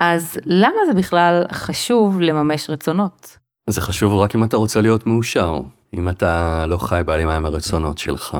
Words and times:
אז 0.00 0.38
למה 0.44 0.76
זה 0.86 0.94
בכלל 0.94 1.44
חשוב 1.52 2.20
לממש 2.20 2.70
רצונות? 2.70 3.38
זה 3.70 3.80
חשוב 3.80 4.14
רק 4.14 4.34
אם 4.34 4.44
אתה 4.44 4.56
רוצה 4.56 4.80
להיות 4.80 5.06
מאושר. 5.06 5.60
אם 5.94 6.08
אתה 6.08 6.64
לא 6.66 6.76
חי 6.76 7.00
בהלימה 7.06 7.36
עם 7.36 7.46
הרצונות 7.46 7.98
שלך, 7.98 8.38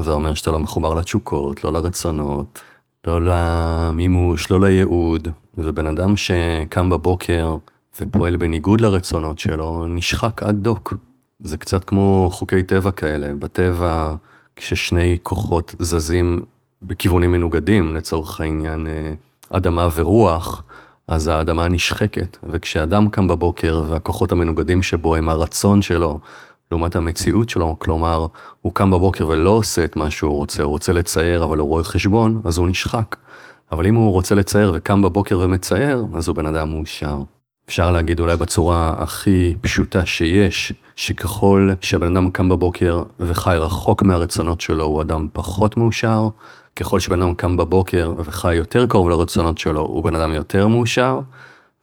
זה 0.00 0.10
אומר 0.10 0.34
שאתה 0.34 0.50
לא 0.50 0.58
מחובר 0.58 0.94
לתשוקות, 0.94 1.64
לא 1.64 1.72
לרצונות, 1.72 2.60
לא 3.06 3.20
למימוש, 3.22 4.50
לא 4.50 4.60
לייעוד. 4.60 5.28
ובן 5.58 5.86
אדם 5.86 6.16
שקם 6.16 6.90
בבוקר 6.90 7.56
ופועל 8.00 8.36
בניגוד 8.36 8.80
לרצונות 8.80 9.38
שלו, 9.38 9.86
נשחק 9.88 10.42
עד 10.42 10.56
דוק. 10.62 10.94
זה 11.40 11.56
קצת 11.56 11.84
כמו 11.84 12.28
חוקי 12.32 12.62
טבע 12.62 12.90
כאלה. 12.90 13.34
בטבע, 13.38 14.14
כששני 14.56 15.18
כוחות 15.22 15.74
זזים 15.78 16.42
בכיוונים 16.82 17.32
מנוגדים, 17.32 17.96
לצורך 17.96 18.40
העניין 18.40 18.86
אה, 18.86 19.14
אדמה 19.50 19.88
ורוח, 19.94 20.62
אז 21.08 21.28
האדמה 21.28 21.68
נשחקת. 21.68 22.36
וכשאדם 22.50 23.08
קם 23.08 23.28
בבוקר 23.28 23.82
והכוחות 23.88 24.32
המנוגדים 24.32 24.82
שבו 24.82 25.16
הם 25.16 25.28
הרצון 25.28 25.82
שלו, 25.82 26.18
לעומת 26.70 26.96
המציאות 26.96 27.48
שלו, 27.48 27.76
כלומר, 27.78 28.26
הוא 28.60 28.74
קם 28.74 28.90
בבוקר 28.90 29.28
ולא 29.28 29.50
עושה 29.50 29.84
את 29.84 29.96
מה 29.96 30.10
שהוא 30.10 30.36
רוצה, 30.36 30.62
הוא 30.62 30.70
רוצה 30.70 30.92
לצייר 30.92 31.44
אבל 31.44 31.58
הוא 31.58 31.68
רואה 31.68 31.84
חשבון, 31.84 32.40
אז 32.44 32.58
הוא 32.58 32.68
נשחק. 32.68 33.16
אבל 33.72 33.86
אם 33.86 33.94
הוא 33.94 34.12
רוצה 34.12 34.34
לצייר 34.34 34.72
וקם 34.74 35.02
בבוקר 35.02 35.38
ומצייר, 35.38 36.04
אז 36.14 36.28
הוא 36.28 36.36
בן 36.36 36.46
אדם 36.46 36.70
מאושר. 36.70 37.18
אפשר 37.68 37.90
להגיד 37.92 38.20
אולי 38.20 38.36
בצורה 38.36 38.94
הכי 38.98 39.54
פשוטה 39.60 40.06
שיש, 40.06 40.72
שככל 40.96 41.70
שהבן 41.80 42.16
אדם 42.16 42.30
קם 42.30 42.48
בבוקר 42.48 43.02
וחי 43.20 43.56
רחוק 43.58 44.02
מהרצונות 44.02 44.60
שלו, 44.60 44.84
הוא 44.84 45.02
אדם 45.02 45.28
פחות 45.32 45.76
מאושר, 45.76 46.28
ככל 46.76 47.00
שבן 47.00 47.22
אדם 47.22 47.34
קם 47.34 47.56
בבוקר 47.56 48.12
וחי 48.16 48.54
יותר 48.54 48.86
קרוב 48.86 49.10
לרצונות 49.10 49.58
שלו, 49.58 49.80
הוא 49.80 50.04
בן 50.04 50.14
אדם 50.14 50.32
יותר 50.32 50.68
מאושר, 50.68 51.20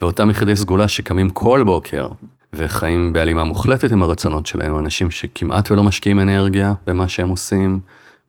ואותם 0.02 0.30
יחידי 0.30 0.56
סגולה 0.56 0.88
שקמים 0.88 1.30
כל 1.30 1.64
בוקר 1.66 2.08
וחיים 2.54 3.14
בהלימה 3.14 3.44
מוחלטת 3.44 3.92
עם 3.92 4.04
הרצונות 4.04 4.46
שלהם, 4.46 4.80
אנשים 4.80 5.12
שכמעט 5.12 5.72
ולא 5.72 5.84
משקיעים 5.84 6.20
אנרגיה 6.20 6.74
במה 6.88 7.08
שהם 7.08 7.30
עושים, 7.30 7.80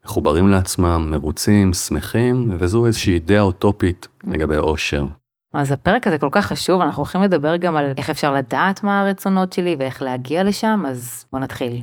מחוברים 0.05 0.49
לעצמם, 0.49 1.09
מרוצים, 1.11 1.73
שמחים, 1.73 2.57
וזו 2.59 2.87
איזושהי 2.87 3.15
אידאה 3.15 3.41
אוטופית 3.41 4.09
לגבי 4.25 4.57
אושר. 4.57 5.05
אז 5.55 5.73
הפרק 5.73 6.07
הזה 6.07 6.19
כל 6.19 6.29
כך 6.33 6.47
חשוב, 6.47 6.81
אנחנו 6.81 7.01
הולכים 7.01 7.23
לדבר 7.23 7.57
גם 7.57 7.77
על 7.77 7.93
איך 7.97 8.11
אפשר 8.11 8.35
לדעת 8.35 8.83
מה 8.83 9.01
הרצונות 9.01 9.53
שלי 9.53 9.77
ואיך 9.79 10.03
להגיע 10.03 10.45
לשם, 10.45 10.83
אז 10.89 11.25
בוא 11.33 11.41
נתחיל. 11.41 11.83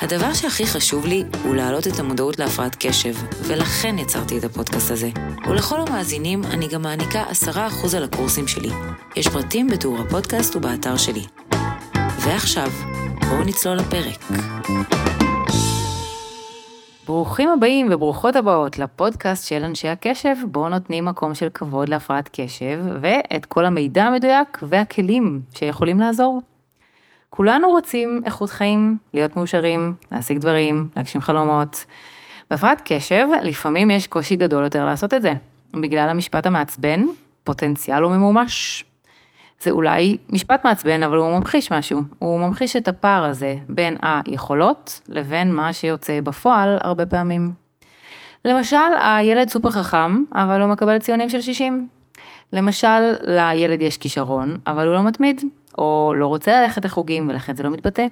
הדבר 0.00 0.34
שהכי 0.34 0.66
חשוב 0.66 1.06
לי 1.06 1.24
הוא 1.44 1.54
להעלות 1.54 1.86
את 1.86 1.98
המודעות 1.98 2.38
להפרעת 2.38 2.76
קשב, 2.78 3.14
ולכן 3.42 3.98
יצרתי 3.98 4.38
את 4.38 4.44
הפודקאסט 4.44 4.90
הזה. 4.90 5.10
ולכל 5.48 5.80
המאזינים 5.80 6.44
אני 6.44 6.68
גם 6.68 6.82
מעניקה 6.82 7.24
10% 7.52 7.96
על 7.96 8.04
הקורסים 8.04 8.48
שלי. 8.48 8.70
יש 9.16 9.28
פרטים 9.28 9.68
בתיאור 9.68 9.98
הפודקאסט 9.98 10.56
ובאתר 10.56 10.96
שלי. 10.96 11.26
ועכשיו, 11.94 12.68
בואו 13.28 13.44
נצלול 13.44 13.76
לפרק. 13.76 14.24
ברוכים 17.06 17.48
הבאים 17.48 17.88
וברוכות 17.90 18.36
הבאות 18.36 18.78
לפודקאסט 18.78 19.48
של 19.48 19.64
אנשי 19.64 19.88
הקשב, 19.88 20.34
בו 20.50 20.68
נותנים 20.68 21.04
מקום 21.04 21.34
של 21.34 21.48
כבוד 21.54 21.88
להפרעת 21.88 22.30
קשב, 22.32 22.80
ואת 23.00 23.46
כל 23.46 23.64
המידע 23.64 24.04
המדויק 24.04 24.58
והכלים 24.62 25.40
שיכולים 25.54 26.00
לעזור. 26.00 26.40
כולנו 27.36 27.68
רוצים 27.68 28.22
איכות 28.24 28.50
חיים, 28.50 28.96
להיות 29.14 29.36
מאושרים, 29.36 29.94
להשיג 30.12 30.38
דברים, 30.38 30.88
להגשים 30.96 31.20
חלומות. 31.20 31.84
בהפרעת 32.50 32.82
קשב, 32.84 33.26
לפעמים 33.42 33.90
יש 33.90 34.06
קושי 34.06 34.36
גדול 34.36 34.64
יותר 34.64 34.84
לעשות 34.84 35.14
את 35.14 35.22
זה. 35.22 35.32
בגלל 35.72 36.08
המשפט 36.08 36.46
המעצבן, 36.46 37.04
פוטנציאל 37.44 38.02
הוא 38.02 38.12
ממומש. 38.12 38.84
זה 39.60 39.70
אולי 39.70 40.16
משפט 40.30 40.64
מעצבן, 40.64 41.02
אבל 41.02 41.16
הוא 41.16 41.38
ממחיש 41.38 41.72
משהו. 41.72 42.02
הוא 42.18 42.40
ממחיש 42.40 42.76
את 42.76 42.88
הפער 42.88 43.24
הזה 43.24 43.56
בין 43.68 43.96
היכולות 44.02 45.00
לבין 45.08 45.54
מה 45.54 45.72
שיוצא 45.72 46.20
בפועל 46.20 46.78
הרבה 46.80 47.06
פעמים. 47.06 47.52
למשל, 48.44 48.76
הילד 49.00 49.48
סופר 49.48 49.70
חכם, 49.70 50.24
אבל 50.34 50.60
הוא 50.60 50.70
מקבל 50.70 50.98
ציונים 50.98 51.28
של 51.28 51.40
60. 51.40 51.88
למשל, 52.52 53.14
לילד 53.22 53.82
יש 53.82 53.98
כישרון, 53.98 54.56
אבל 54.66 54.86
הוא 54.86 54.94
לא 54.94 55.02
מתמיד. 55.02 55.42
או 55.78 56.12
לא 56.16 56.26
רוצה 56.26 56.60
ללכת 56.62 56.84
לחוגים 56.84 57.28
ולכן 57.28 57.56
זה 57.56 57.62
לא 57.62 57.70
מתבטא. 57.70 58.06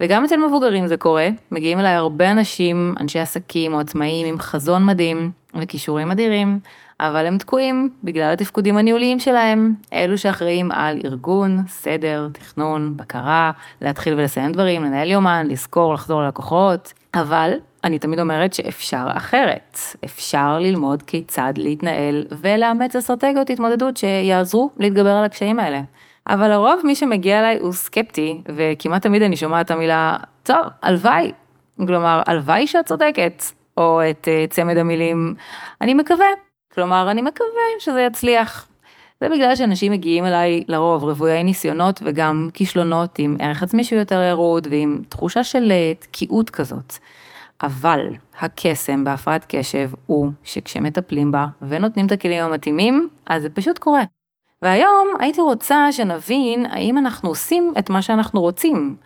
וגם 0.00 0.24
אצל 0.24 0.36
מבוגרים 0.36 0.86
זה 0.86 0.96
קורה, 0.96 1.28
מגיעים 1.50 1.80
אליי 1.80 1.92
הרבה 1.92 2.30
אנשים, 2.30 2.94
אנשי 3.00 3.18
עסקים 3.18 3.74
או 3.74 3.80
עצמאים 3.80 4.26
עם 4.26 4.38
חזון 4.38 4.86
מדהים 4.86 5.30
וכישורים 5.54 6.10
אדירים, 6.10 6.58
אבל 7.00 7.26
הם 7.26 7.38
תקועים 7.38 7.90
בגלל 8.04 8.32
התפקודים 8.32 8.76
הניהוליים 8.76 9.20
שלהם, 9.20 9.74
אלו 9.92 10.18
שאחראים 10.18 10.72
על 10.72 11.00
ארגון, 11.04 11.62
סדר, 11.68 12.28
תכנון, 12.32 12.96
בקרה, 12.96 13.50
להתחיל 13.82 14.14
ולסיים 14.14 14.52
דברים, 14.52 14.84
לנהל 14.84 15.10
יומן, 15.10 15.46
לזכור, 15.50 15.94
לחזור 15.94 16.22
ללקוחות, 16.22 16.92
אבל 17.14 17.52
אני 17.84 17.98
תמיד 17.98 18.20
אומרת 18.20 18.54
שאפשר 18.54 19.06
אחרת, 19.08 19.78
אפשר 20.04 20.58
ללמוד 20.58 21.02
כיצד 21.02 21.52
להתנהל 21.56 22.24
ולאמץ 22.40 22.96
אסטרטגיות 22.96 23.50
התמודדות 23.50 23.96
שיעזרו 23.96 24.70
להתגבר 24.78 25.10
על 25.10 25.24
הקשיים 25.24 25.58
האלה. 25.58 25.80
אבל 26.28 26.48
לרוב 26.50 26.80
מי 26.84 26.94
שמגיע 26.94 27.38
אליי 27.38 27.58
הוא 27.58 27.72
סקפטי, 27.72 28.42
וכמעט 28.54 29.02
תמיד 29.02 29.22
אני 29.22 29.36
שומעת 29.36 29.66
את 29.66 29.70
המילה, 29.70 30.16
טוב, 30.42 30.66
הלוואי. 30.82 31.32
כלומר, 31.86 32.22
הלוואי 32.26 32.66
שאת 32.66 32.86
צודקת, 32.86 33.42
או 33.76 34.00
את 34.10 34.28
uh, 34.28 34.50
צמד 34.54 34.76
המילים, 34.76 35.34
אני 35.80 35.94
מקווה. 35.94 36.26
כלומר, 36.74 37.10
אני 37.10 37.22
מקווה 37.22 37.62
שזה 37.78 38.00
יצליח. 38.00 38.68
זה 39.20 39.28
בגלל 39.28 39.56
שאנשים 39.56 39.92
מגיעים 39.92 40.24
אליי 40.24 40.64
לרוב 40.68 41.04
רוויי 41.04 41.44
ניסיונות 41.44 42.00
וגם 42.04 42.48
כישלונות 42.54 43.18
עם 43.18 43.36
ערך 43.40 43.62
עצמי 43.62 43.84
שהוא 43.84 43.98
יותר 43.98 44.22
ירוד 44.22 44.68
ועם 44.70 45.02
תחושה 45.08 45.44
של 45.44 45.72
אה, 45.72 45.92
תקיעות 45.98 46.50
כזאת. 46.50 46.94
אבל 47.62 48.06
הקסם 48.40 49.04
בהפרעת 49.04 49.44
קשב 49.48 49.90
הוא 50.06 50.30
שכשמטפלים 50.44 51.32
בה 51.32 51.46
ונותנים 51.62 52.06
את 52.06 52.12
הכלים 52.12 52.44
המתאימים, 52.44 53.08
אז 53.26 53.42
זה 53.42 53.50
פשוט 53.50 53.78
קורה. 53.78 54.02
והיום 54.62 55.08
הייתי 55.18 55.40
רוצה 55.40 55.92
שנבין 55.92 56.66
האם 56.66 56.98
אנחנו 56.98 57.28
עושים 57.28 57.72
את 57.78 57.90
מה 57.90 58.02
שאנחנו 58.02 58.40
רוצים. 58.40 58.96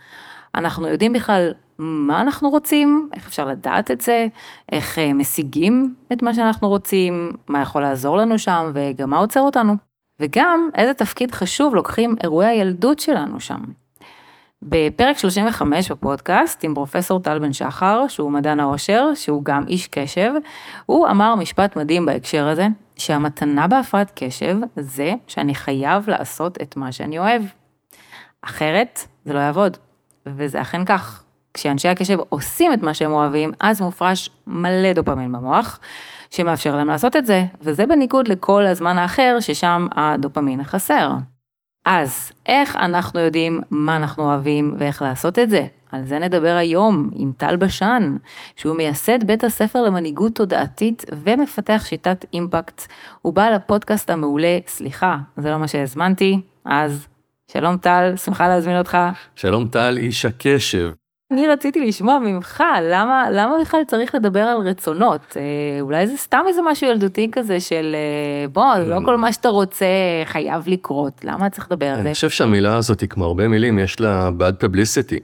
אנחנו 0.55 0.87
יודעים 0.87 1.13
בכלל 1.13 1.53
מה 1.79 2.21
אנחנו 2.21 2.49
רוצים, 2.49 3.09
איך 3.13 3.27
אפשר 3.27 3.45
לדעת 3.45 3.91
את 3.91 4.01
זה, 4.01 4.27
איך 4.71 4.99
אה, 4.99 5.13
משיגים 5.13 5.95
את 6.13 6.23
מה 6.23 6.33
שאנחנו 6.33 6.69
רוצים, 6.69 7.31
מה 7.47 7.61
יכול 7.61 7.81
לעזור 7.81 8.17
לנו 8.17 8.39
שם 8.39 8.71
וגם 8.73 9.09
מה 9.09 9.17
עוצר 9.17 9.39
אותנו. 9.39 9.73
וגם 10.19 10.69
איזה 10.75 10.93
תפקיד 10.93 11.31
חשוב 11.31 11.75
לוקחים 11.75 12.15
אירועי 12.23 12.47
הילדות 12.47 12.99
שלנו 12.99 13.39
שם. 13.39 13.59
בפרק 14.63 15.17
35 15.17 15.91
בפודקאסט 15.91 16.63
עם 16.63 16.73
פרופסור 16.73 17.19
טל 17.19 17.39
בן 17.39 17.53
שחר, 17.53 18.07
שהוא 18.07 18.31
מדען 18.31 18.59
העושר, 18.59 19.13
שהוא 19.15 19.43
גם 19.45 19.63
איש 19.67 19.87
קשב, 19.87 20.31
הוא 20.85 21.07
אמר 21.07 21.35
משפט 21.35 21.75
מדהים 21.75 22.05
בהקשר 22.05 22.47
הזה, 22.47 22.67
שהמתנה 22.97 23.67
בהפרעת 23.67 24.11
קשב 24.15 24.57
זה 24.75 25.13
שאני 25.27 25.55
חייב 25.55 26.09
לעשות 26.09 26.61
את 26.61 26.77
מה 26.77 26.91
שאני 26.91 27.19
אוהב. 27.19 27.41
אחרת 28.41 28.99
זה 29.25 29.33
לא 29.33 29.39
יעבוד, 29.39 29.77
וזה 30.25 30.61
אכן 30.61 30.85
כך. 30.85 31.23
כשאנשי 31.53 31.87
הקשב 31.87 32.17
עושים 32.29 32.73
את 32.73 32.81
מה 32.81 32.93
שהם 32.93 33.11
אוהבים, 33.11 33.51
אז 33.59 33.81
מופרש 33.81 34.29
מלא 34.47 34.93
דופמין 34.93 35.31
במוח, 35.31 35.79
שמאפשר 36.29 36.75
להם 36.75 36.87
לעשות 36.87 37.15
את 37.15 37.25
זה, 37.25 37.45
וזה 37.61 37.85
בניגוד 37.85 38.27
לכל 38.27 38.65
הזמן 38.65 38.97
האחר 38.97 39.37
ששם 39.39 39.87
הדופמין 39.95 40.63
חסר. 40.63 41.11
אז 41.85 42.31
איך 42.45 42.75
אנחנו 42.75 43.19
יודעים 43.19 43.61
מה 43.71 43.95
אנחנו 43.95 44.23
אוהבים 44.23 44.75
ואיך 44.77 45.01
לעשות 45.01 45.39
את 45.39 45.49
זה? 45.49 45.67
על 45.91 46.05
זה 46.05 46.19
נדבר 46.19 46.55
היום 46.59 47.09
עם 47.13 47.31
טל 47.37 47.55
בשן, 47.55 48.15
שהוא 48.55 48.75
מייסד 48.77 49.23
בית 49.23 49.43
הספר 49.43 49.81
למנהיגות 49.81 50.35
תודעתית 50.35 51.05
ומפתח 51.23 51.83
שיטת 51.85 52.25
אימפקט. 52.33 52.87
הוא 53.21 53.33
בעל 53.33 53.53
הפודקאסט 53.53 54.09
המעולה, 54.09 54.59
סליחה, 54.67 55.17
זה 55.37 55.49
לא 55.49 55.57
מה 55.57 55.67
שהזמנתי, 55.67 56.41
אז 56.65 57.07
שלום 57.51 57.77
טל, 57.77 58.13
שמחה 58.15 58.47
להזמין 58.47 58.77
אותך. 58.77 58.97
שלום 59.35 59.67
טל, 59.67 59.97
איש 59.97 60.25
הקשב. 60.25 60.91
אני 61.31 61.47
רציתי 61.47 61.87
לשמוע 61.87 62.19
ממך, 62.19 62.63
למה, 62.81 63.25
למה 63.31 63.55
בכלל 63.61 63.81
צריך 63.87 64.15
לדבר 64.15 64.39
על 64.39 64.57
רצונות? 64.57 65.37
אה, 65.37 65.81
אולי 65.81 66.07
זה 66.07 66.17
סתם 66.17 66.43
איזה 66.47 66.61
משהו 66.61 66.87
ילדותי 66.87 67.29
כזה 67.31 67.59
של 67.59 67.95
אה, 67.95 68.47
בוא, 68.47 68.75
לא 68.87 68.99
כל 69.05 69.17
מה 69.17 69.33
שאתה 69.33 69.49
רוצה 69.49 69.85
חייב 70.25 70.63
לקרות, 70.67 71.13
למה 71.23 71.49
צריך 71.49 71.71
לדבר 71.71 71.85
על 71.85 71.95
זה? 71.95 72.01
אני 72.01 72.13
חושב 72.13 72.29
שהמילה 72.29 72.75
הזאת 72.75 73.03
כמו 73.09 73.25
הרבה 73.25 73.47
מילים, 73.47 73.79
יש 73.79 73.99
לה 73.99 74.29
bad 74.39 74.63
publicity. 74.63 75.19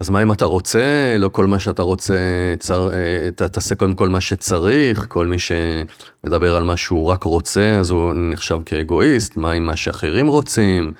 אז 0.00 0.10
מה 0.10 0.22
אם 0.22 0.32
אתה 0.32 0.44
רוצה, 0.44 1.16
לא 1.18 1.28
כל 1.28 1.46
מה 1.46 1.58
שאתה 1.58 1.82
רוצה, 1.82 2.14
צר, 2.58 2.92
אה, 2.92 3.28
אתה 3.28 3.48
תעשה 3.48 3.74
קודם 3.74 3.94
כל 3.94 4.08
מה 4.08 4.20
שצריך, 4.20 5.06
כל 5.08 5.26
מי 5.26 5.36
שמדבר 5.38 6.56
על 6.56 6.62
מה 6.62 6.76
שהוא 6.76 7.06
רק 7.06 7.22
רוצה, 7.24 7.76
אז 7.80 7.90
הוא 7.90 8.12
נחשב 8.14 8.58
כאגואיסט, 8.66 9.36
מה 9.36 9.52
עם 9.52 9.66
מה 9.66 9.76
שאחרים 9.76 10.26
רוצים? 10.26 10.92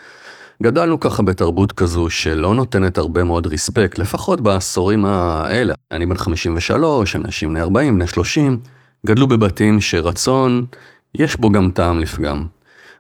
גדלנו 0.63 1.01
ככה 1.01 1.23
בתרבות 1.23 1.73
כזו 1.73 2.11
שלא 2.11 2.55
נותנת 2.55 2.99
הרבה 2.99 3.25
מאוד 3.25 3.47
ריספקט, 3.47 3.99
לפחות 3.99 4.41
בעשורים 4.41 5.05
האלה. 5.05 5.75
אני 5.91 6.07
בן 6.07 6.17
53, 6.17 7.17
אנשים 7.17 7.49
בני 7.49 7.61
40, 7.61 7.95
בני 7.95 8.07
30, 8.07 8.59
גדלו 9.07 9.27
בבתים 9.29 9.81
שרצון, 9.81 10.67
יש 11.15 11.37
בו 11.37 11.51
גם 11.51 11.71
טעם 11.71 12.01
לפגם. 12.01 12.47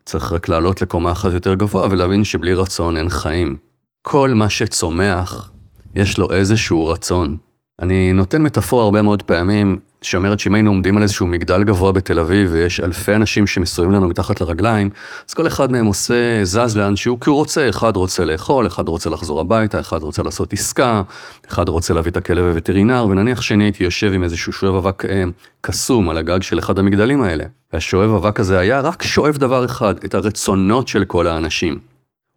צריך 0.04 0.32
רק 0.32 0.48
לעלות 0.48 0.82
לקומה 0.82 1.12
אחת 1.12 1.32
יותר 1.32 1.54
גבוה 1.54 1.88
ולהבין 1.90 2.24
שבלי 2.24 2.54
רצון 2.54 2.96
אין 2.96 3.08
חיים. 3.08 3.56
כל 4.02 4.30
מה 4.34 4.48
שצומח, 4.48 5.50
יש 5.94 6.18
לו 6.18 6.32
איזשהו 6.32 6.86
רצון. 6.86 7.36
אני 7.82 8.12
נותן 8.12 8.42
מטאפורה 8.42 8.84
הרבה 8.84 9.02
מאוד 9.02 9.22
פעמים, 9.22 9.78
שאומרת 10.04 10.40
שאם 10.40 10.54
היינו 10.54 10.70
עומדים 10.70 10.96
על 10.96 11.02
איזשהו 11.02 11.26
מגדל 11.26 11.64
גבוה 11.64 11.92
בתל 11.92 12.18
אביב, 12.18 12.48
ויש 12.52 12.80
אלפי 12.80 13.14
אנשים 13.14 13.46
שמסתובבים 13.46 13.94
לנו 13.94 14.08
מתחת 14.08 14.40
לרגליים, 14.40 14.90
אז 15.28 15.34
כל 15.34 15.46
אחד 15.46 15.72
מהם 15.72 15.86
עושה, 15.86 16.44
זז 16.44 16.76
לאן 16.76 16.96
שהוא, 16.96 17.20
כי 17.20 17.30
הוא 17.30 17.36
רוצה, 17.36 17.68
אחד 17.68 17.96
רוצה 17.96 18.24
לאכול, 18.24 18.66
אחד 18.66 18.88
רוצה 18.88 19.10
לחזור 19.10 19.40
הביתה, 19.40 19.80
אחד 19.80 20.02
רוצה 20.02 20.22
לעשות 20.22 20.52
עסקה, 20.52 21.02
אחד 21.48 21.68
רוצה 21.68 21.94
להביא 21.94 22.10
את 22.10 22.16
הכלב 22.16 22.44
לווטרינר, 22.44 23.06
ונניח 23.10 23.42
שאני 23.42 23.64
הייתי 23.64 23.84
יושב 23.84 24.12
עם 24.12 24.24
איזשהו 24.24 24.52
שואב 24.52 24.74
אבק 24.74 25.04
אה, 25.04 25.24
קסום 25.60 26.08
על 26.08 26.18
הגג 26.18 26.42
של 26.42 26.58
אחד 26.58 26.78
המגדלים 26.78 27.22
האלה, 27.22 27.44
והשואב 27.72 28.10
אבק 28.10 28.40
הזה 28.40 28.58
היה 28.58 28.80
רק 28.80 29.02
שואב 29.02 29.36
דבר 29.36 29.64
אחד, 29.64 29.94
את 30.04 30.14
הרצונות 30.14 30.88
של 30.88 31.04
כל 31.04 31.26
האנשים. 31.26 31.78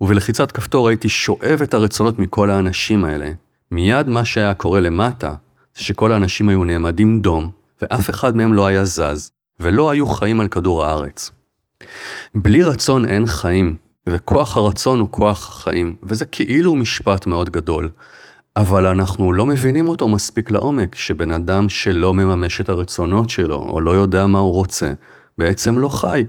ובלחיצת 0.02 0.52
כפתור 0.52 0.90
הייתי 0.90 1.10
שואב 1.10 1.60
את 1.64 1.74
הרצונות 1.74 2.20
מכל 2.20 2.50
האנשים 2.50 3.06
האלה. 3.06 3.32
מיד 3.72 4.10
מה 4.10 4.26
שהיה 4.26 4.54
קורה 4.54 4.80
למטה, 4.80 5.34
שכל 5.76 6.12
האנשים 6.12 6.50
היו 6.50 6.64
נעמדים 6.64 7.20
דום, 7.22 7.50
ואף 7.82 8.10
אחד 8.10 8.36
מהם 8.36 8.54
לא 8.54 8.68
היה 8.68 8.86
זז, 8.86 9.32
ולא 9.60 9.92
היו 9.92 10.08
חיים 10.08 10.40
על 10.40 10.48
כדור 10.48 10.86
הארץ. 10.86 11.32
בלי 12.36 12.64
רצון 12.64 13.06
אין 13.06 13.26
חיים, 13.26 13.76
וכוח 14.10 14.58
הרצון 14.58 15.00
הוא 15.00 15.08
כוח 15.12 15.50
החיים, 15.50 15.96
וזה 16.04 16.26
כאילו 16.26 16.76
משפט 16.76 17.28
מאוד 17.28 17.50
גדול, 17.50 17.90
אבל 18.56 18.86
אנחנו 18.86 19.34
לא 19.34 19.46
מבינים 19.46 19.88
אותו 19.88 20.08
מספיק 20.08 20.52
לעומק, 20.52 20.96
שבן 20.96 21.32
אדם 21.32 21.70
שלא 21.70 22.14
מממש 22.14 22.62
את 22.62 22.70
הרצונות 22.70 23.30
שלו, 23.30 23.56
או 23.56 23.82
לא 23.82 23.92
יודע 23.92 24.28
מה 24.28 24.40
הוא 24.40 24.54
רוצה, 24.54 24.94
בעצם 25.38 25.80
לא 25.80 25.90
חי. 25.90 26.26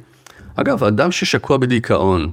אגב, 0.56 0.84
אדם 0.84 1.12
ששקוע 1.12 1.56
בדיכאון, 1.56 2.30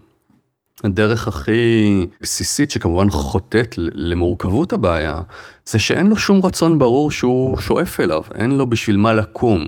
הדרך 0.83 1.27
הכי 1.27 2.07
בסיסית 2.21 2.71
שכמובן 2.71 3.09
חוטאת 3.09 3.75
למורכבות 3.77 4.73
הבעיה, 4.73 5.21
זה 5.65 5.79
שאין 5.79 6.07
לו 6.07 6.15
שום 6.17 6.45
רצון 6.45 6.79
ברור 6.79 7.11
שהוא 7.11 7.57
שואף 7.57 7.99
אליו, 7.99 8.21
אין 8.35 8.51
לו 8.51 8.67
בשביל 8.69 8.97
מה 8.97 9.13
לקום. 9.13 9.67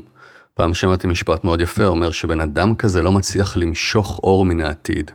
פעם 0.54 0.74
שמעתי 0.74 1.08
משפט 1.08 1.44
מאוד 1.44 1.62
יפה, 1.62 1.86
אומר 1.86 2.12
שבן 2.12 2.40
אדם 2.40 2.76
כזה 2.76 3.02
לא 3.02 3.12
מצליח 3.12 3.58
למשוך 3.58 4.20
אור 4.24 4.46
מן 4.46 4.62
העתיד. 4.62 5.12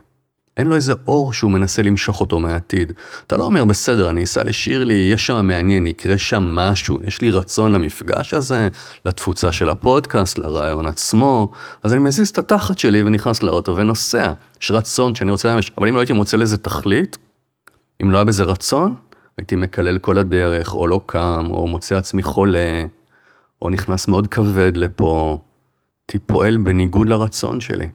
אין 0.57 0.67
לו 0.67 0.75
איזה 0.75 0.93
אור 1.07 1.33
שהוא 1.33 1.51
מנסה 1.51 1.81
למשוך 1.81 2.21
אותו 2.21 2.39
מהעתיד. 2.39 2.93
אתה 3.27 3.37
לא 3.37 3.43
אומר, 3.43 3.65
בסדר, 3.65 4.09
אני 4.09 4.23
אסע 4.23 4.43
לשירלי, 4.43 5.09
יש 5.13 5.27
שם 5.27 5.47
מעניין, 5.47 5.87
יקרה 5.87 6.17
שם 6.17 6.43
משהו, 6.43 6.97
יש 7.03 7.21
לי 7.21 7.31
רצון 7.31 7.71
למפגש 7.71 8.33
הזה, 8.33 8.67
לתפוצה 9.05 9.51
של 9.51 9.69
הפודקאסט, 9.69 10.37
לרעיון 10.37 10.85
עצמו, 10.85 11.51
אז 11.83 11.93
אני 11.93 12.01
מזיז 12.01 12.29
את 12.29 12.37
התחת 12.37 12.79
שלי 12.79 13.03
ונכנס 13.03 13.43
לאוטו 13.43 13.75
ונוסע. 13.75 14.33
יש 14.61 14.71
רצון 14.71 15.15
שאני 15.15 15.31
רוצה 15.31 15.53
למש, 15.55 15.71
אבל 15.77 15.87
אם 15.87 15.95
לא 15.95 15.99
הייתי 15.99 16.13
מוצא 16.13 16.37
לזה 16.37 16.57
תכלית, 16.57 17.17
אם 18.01 18.11
לא 18.11 18.17
היה 18.17 18.25
בזה 18.25 18.43
רצון, 18.43 18.95
הייתי 19.37 19.55
מקלל 19.55 19.97
כל 19.97 20.17
הדרך, 20.17 20.73
או 20.73 20.87
לא 20.87 21.01
קם, 21.05 21.47
או 21.49 21.67
מוצא 21.67 21.97
עצמי 21.97 22.23
חולה, 22.23 22.85
או 23.61 23.69
נכנס 23.69 24.07
מאוד 24.07 24.27
כבד 24.27 24.77
לפה, 24.77 25.39
הייתי 26.07 26.19
פועל 26.25 26.57
בניגוד 26.57 27.09
לרצון 27.09 27.61
שלי. 27.61 27.87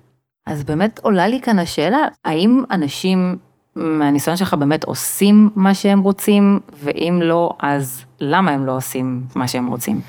אז 0.46 0.64
באמת 0.64 0.98
עולה 1.02 1.28
לי 1.28 1.40
כאן 1.40 1.58
השאלה, 1.58 2.08
האם 2.25 2.62
אנשים 2.70 3.37
מהניסיון 3.76 4.37
שלך 4.37 4.54
באמת 4.54 4.84
עושים 4.84 5.50
מה 5.56 5.75
שהם 5.75 6.00
רוצים, 6.00 6.60
ואם 6.82 7.20
לא, 7.22 7.56
אז 7.60 8.04
למה 8.20 8.50
הם 8.50 8.66
לא 8.66 8.76
עושים 8.76 9.26
מה 9.34 9.48
שהם 9.48 9.66
רוצים? 9.66 10.00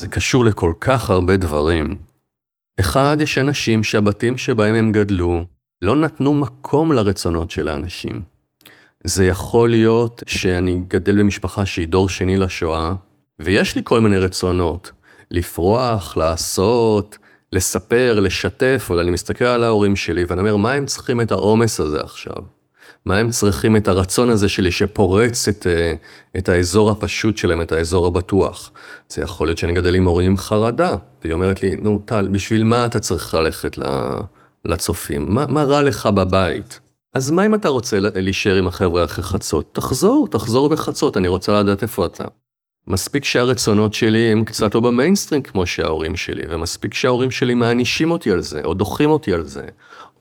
זה 0.00 0.08
קשור 0.08 0.44
לכל 0.44 0.72
כך 0.80 1.10
הרבה 1.10 1.36
דברים. 1.36 1.96
אחד, 2.80 3.16
יש 3.20 3.38
אנשים 3.38 3.84
שהבתים 3.84 4.38
שבהם 4.38 4.74
הם 4.74 4.92
גדלו, 4.92 5.44
לא 5.82 5.96
נתנו 5.96 6.34
מקום 6.34 6.92
לרצונות 6.92 7.50
של 7.50 7.68
האנשים. 7.68 8.22
זה 9.04 9.26
יכול 9.26 9.70
להיות 9.70 10.22
שאני 10.26 10.80
גדל 10.88 11.18
במשפחה 11.18 11.66
שהיא 11.66 11.88
דור 11.88 12.08
שני 12.08 12.36
לשואה, 12.36 12.92
ויש 13.38 13.76
לי 13.76 13.82
כל 13.84 14.00
מיני 14.00 14.18
רצונות. 14.18 14.92
לפרוח, 15.30 16.16
לעשות, 16.16 17.18
לספר, 17.52 18.20
לשתף, 18.20 18.86
אבל 18.90 18.98
אני 18.98 19.10
מסתכל 19.10 19.44
על 19.44 19.64
ההורים 19.64 19.96
שלי 19.96 20.24
ואני 20.28 20.40
אומר, 20.40 20.56
מה 20.56 20.72
הם 20.72 20.86
צריכים 20.86 21.20
את 21.20 21.32
העומס 21.32 21.80
הזה 21.80 22.00
עכשיו? 22.00 22.36
מה 23.04 23.16
הם 23.16 23.30
צריכים 23.30 23.76
את 23.76 23.88
הרצון 23.88 24.30
הזה 24.30 24.48
שלי 24.48 24.70
שפורץ 24.70 25.48
את, 25.48 25.66
אה, 25.66 25.94
את 26.38 26.48
האזור 26.48 26.90
הפשוט 26.90 27.36
שלהם, 27.36 27.62
את 27.62 27.72
האזור 27.72 28.06
הבטוח? 28.06 28.70
זה 29.08 29.22
יכול 29.22 29.46
להיות 29.46 29.58
שאני 29.58 29.72
גדל 29.72 29.94
עם 29.94 30.04
הורים 30.04 30.30
עם 30.30 30.36
חרדה, 30.36 30.96
והיא 31.22 31.32
אומרת 31.32 31.62
לי, 31.62 31.76
נו 31.76 32.02
טל, 32.04 32.28
בשביל 32.28 32.64
מה 32.64 32.86
אתה 32.86 33.00
צריך 33.00 33.34
ללכת 33.34 33.78
לצופים? 34.64 35.34
מה, 35.34 35.46
מה 35.48 35.64
רע 35.64 35.82
לך 35.82 36.06
בבית? 36.06 36.80
אז 37.14 37.30
מה 37.30 37.46
אם 37.46 37.54
אתה 37.54 37.68
רוצה 37.68 37.98
להישאר 38.00 38.54
עם 38.54 38.66
החבר'ה 38.66 39.04
אחרי 39.04 39.24
חצות? 39.24 39.74
תחזור, 39.74 40.28
תחזור 40.30 40.68
בחצות, 40.68 41.16
אני 41.16 41.28
רוצה 41.28 41.60
לדעת 41.60 41.82
איפה 41.82 42.06
אתה. 42.06 42.24
מספיק 42.88 43.24
שהרצונות 43.24 43.94
שלי 43.94 44.32
הם 44.32 44.44
קצת 44.44 44.74
לא 44.74 44.80
במיינסטרים 44.80 45.42
כמו 45.42 45.66
שההורים 45.66 46.16
שלי, 46.16 46.42
ומספיק 46.48 46.94
שההורים 46.94 47.30
שלי 47.30 47.54
מענישים 47.54 48.10
אותי 48.10 48.30
על 48.30 48.40
זה, 48.40 48.60
או 48.64 48.74
דוחים 48.74 49.10
אותי 49.10 49.32
על 49.32 49.44
זה, 49.44 49.64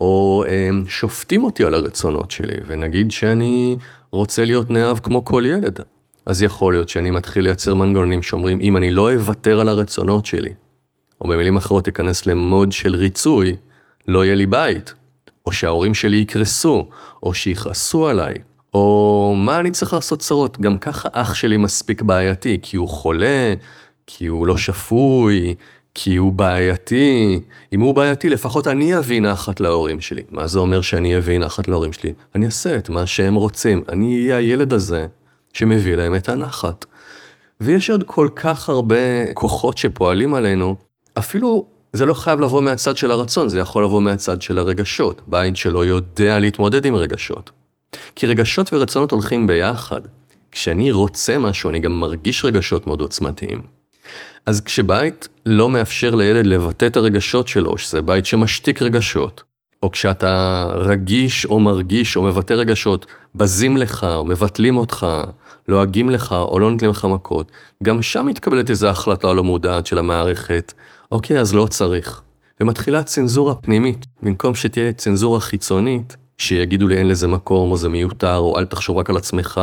או 0.02 0.44
הם, 0.48 0.84
שופטים 0.88 1.44
אותי 1.44 1.64
על 1.64 1.74
הרצונות 1.74 2.31
שלי, 2.31 2.56
ונגיד 2.68 3.12
שאני 3.12 3.78
רוצה 4.12 4.46
להיות 4.46 4.69
נאהב 4.69 5.00
כמו 5.00 5.25
כל 5.25 5.44
ילד. 5.46 5.80
אז 6.25 6.44
יכול 6.44 6.74
להיות 6.74 6.90
שאני 6.90 7.12
מתחיל 7.12 7.44
לייצר 7.44 7.75
מנגנונים 7.75 8.22
שאומרים, 8.22 8.62
אם 8.62 8.78
אני 8.78 8.92
לא 8.92 9.14
אוותר 9.14 9.60
על 9.60 9.69
הרצונות 9.69 10.25
שלי, 10.25 10.54
או 11.22 11.30
במילים 11.30 11.58
אחרות 11.58 11.88
אכנס 11.88 12.25
למוד 12.25 12.72
של 12.72 12.96
ריצוי, 12.96 13.56
לא 14.08 14.25
יהיה 14.25 14.36
לי 14.36 14.46
בית, 14.46 14.94
או 15.46 15.52
שההורים 15.52 15.94
שלי 15.94 16.18
יקרסו, 16.18 16.90
או 17.24 17.34
שיכעסו 17.34 18.07
עליי, 18.07 18.33
או 18.74 19.33
מה 19.38 19.59
אני 19.59 19.71
צריך 19.71 19.94
לעשות 19.94 20.19
צרות? 20.19 20.59
גם 20.62 20.78
ככה 20.78 21.09
אח 21.12 21.33
שלי 21.33 21.57
מספיק 21.57 22.02
בעייתי, 22.02 22.59
כי 22.62 22.78
הוא 22.78 22.90
חולה, 22.90 23.54
כי 24.07 24.28
הוא 24.28 24.47
לא 24.47 24.57
שפוי, 24.57 25.56
כי 25.94 26.16
הוא 26.16 26.33
בעייתי. 26.33 27.40
אם 27.74 27.81
הוא 27.81 27.95
בעייתי, 27.95 28.30
לפחות 28.30 28.68
אני 28.68 28.97
אביא 28.97 29.21
נחת 29.21 29.59
להורים 29.59 30.02
שלי. 30.02 30.21
מה 30.31 30.47
זה 30.47 30.59
אומר 30.59 30.81
שאני 30.81 31.18
אביא 31.18 31.40
נחת 31.40 31.68
להורים 31.68 31.94
שלי? 31.94 32.14
אני 32.36 32.45
אעשה 32.45 32.78
את 32.78 32.90
מה 32.90 33.06
שהם 33.06 33.36
רוצים. 33.36 33.83
אני 33.90 34.21
אהיה 34.21 34.38
הילד 34.38 34.74
הזה 34.74 35.07
שמביא 35.54 35.95
להם 35.95 36.16
את 36.16 36.30
הנחת. 36.30 36.86
ויש 37.62 37.90
עוד 37.90 38.04
כל 38.04 38.30
כך 38.36 38.69
הרבה 38.69 39.33
כוחות 39.33 39.78
שפועלים 39.78 40.33
עלינו, 40.33 40.76
אפילו 41.18 41.66
זה 41.94 42.06
לא 42.06 42.14
חייב 42.14 42.40
לבוא 42.40 42.62
מהצד 42.62 42.97
של 42.97 43.12
הרצון, 43.12 43.50
זה 43.50 43.59
יכול 43.59 43.83
לבוא 43.83 44.02
מהצד 44.02 44.42
של 44.42 44.57
הרגשות. 44.57 45.21
בית 45.28 45.57
שלא 45.57 45.86
יודע 45.86 46.40
להתמודד 46.40 46.86
עם 46.86 46.95
רגשות. 46.95 47.52
כי 48.15 48.27
רגשות 48.27 48.73
ורצונות 48.73 49.11
הולכים 49.11 49.47
ביחד. 49.47 50.01
כשאני 50.51 50.91
רוצה 50.91 51.37
משהו, 51.37 51.69
אני 51.69 51.79
גם 51.79 51.99
מרגיש 51.99 52.45
רגשות 52.45 52.87
מאוד 52.87 53.01
עוצמתיים. 53.01 53.61
אז 54.45 54.61
כשבית 54.61 55.27
לא 55.45 55.69
מאפשר 55.69 56.15
לילד 56.15 56.45
לבטא 56.45 56.85
את 56.85 56.97
הרגשות 56.97 57.47
שלו, 57.47 57.77
שזה 57.77 58.01
בית 58.01 58.25
שמשתיק 58.25 58.81
רגשות, 58.81 59.44
או 59.83 59.91
כשאתה 59.91 60.65
רגיש 60.75 61.45
או 61.45 61.59
מרגיש 61.59 62.17
או 62.17 62.23
מבטא 62.23 62.53
רגשות, 62.53 63.06
בזים 63.35 63.77
לך 63.77 64.03
או 64.03 64.25
מבטלים 64.25 64.77
אותך, 64.77 65.07
לועגים 65.67 66.09
לך 66.09 66.31
או 66.31 66.59
לא 66.59 66.71
נותנים 66.71 66.91
לך 66.91 67.06
מכות, 67.06 67.51
גם 67.83 68.01
שם 68.01 68.25
מתקבלת 68.25 68.69
איזו 68.69 68.87
החלטה 68.87 69.33
לא 69.33 69.44
מודעת 69.44 69.85
של 69.85 69.97
המערכת, 69.97 70.73
אוקיי, 71.11 71.39
אז 71.39 71.53
לא 71.53 71.67
צריך. 71.67 72.21
ומתחילה 72.61 73.03
צנזורה 73.03 73.56
פנימית, 73.56 74.06
במקום 74.23 74.56
שתהיה 74.56 74.94
צנזורה 74.94 75.39
חיצונית, 75.39 76.17
שיגידו 76.37 76.87
לי 76.87 76.97
אין 76.97 77.07
לזה 77.07 77.27
מקום, 77.27 77.71
או 77.71 77.77
זה 77.77 77.89
מיותר, 77.89 78.37
או 78.37 78.59
אל 78.59 78.65
תחשוב 78.65 78.97
רק 78.97 79.09
על 79.09 79.17
עצמך, 79.17 79.61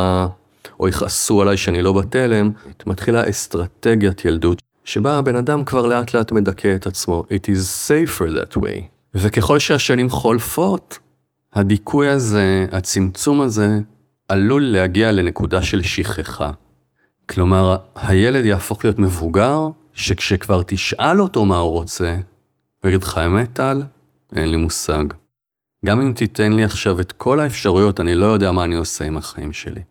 או 0.79 0.87
יכעסו 0.87 1.41
עליי 1.41 1.57
שאני 1.57 1.81
לא 1.81 1.93
בתלם, 1.93 2.51
מתחילה 2.85 3.29
אסטרטגיית 3.29 4.25
ילדות, 4.25 4.61
שבה 4.83 5.17
הבן 5.17 5.35
אדם 5.35 5.65
כבר 5.65 5.85
לאט 5.85 6.13
לאט 6.13 6.31
מדכא 6.31 6.75
את 6.75 6.87
עצמו. 6.87 7.23
It 7.29 7.45
is 7.45 7.89
safer 7.89 8.23
that 8.23 8.57
way. 8.57 8.81
וככל 9.15 9.59
שהשנים 9.59 10.09
חולפות, 10.09 10.99
הדיכוי 11.53 12.07
הזה, 12.07 12.65
הצמצום 12.71 13.41
הזה, 13.41 13.79
עלול 14.27 14.63
להגיע 14.63 15.11
לנקודה 15.11 15.61
של 15.61 15.81
שכחה. 15.81 16.51
כלומר, 17.29 17.77
הילד 17.95 18.45
יהפוך 18.45 18.85
להיות 18.85 18.99
מבוגר, 18.99 19.67
שכשכבר 19.93 20.61
תשאל 20.65 21.21
אותו 21.21 21.45
מה 21.45 21.57
הוא 21.57 21.71
רוצה, 21.71 22.15
הוא 22.83 22.89
יגיד 22.89 23.03
לך, 23.03 23.17
אמת, 23.17 23.49
טל? 23.53 23.81
אין 24.35 24.49
לי 24.49 24.57
מושג. 24.57 25.03
גם 25.85 26.01
אם 26.01 26.13
תיתן 26.13 26.53
לי 26.53 26.63
עכשיו 26.63 26.99
את 26.99 27.11
כל 27.11 27.39
האפשרויות, 27.39 27.99
אני 27.99 28.15
לא 28.15 28.25
יודע 28.25 28.51
מה 28.51 28.63
אני 28.63 28.75
עושה 28.75 29.05
עם 29.05 29.17
החיים 29.17 29.53
שלי. 29.53 29.81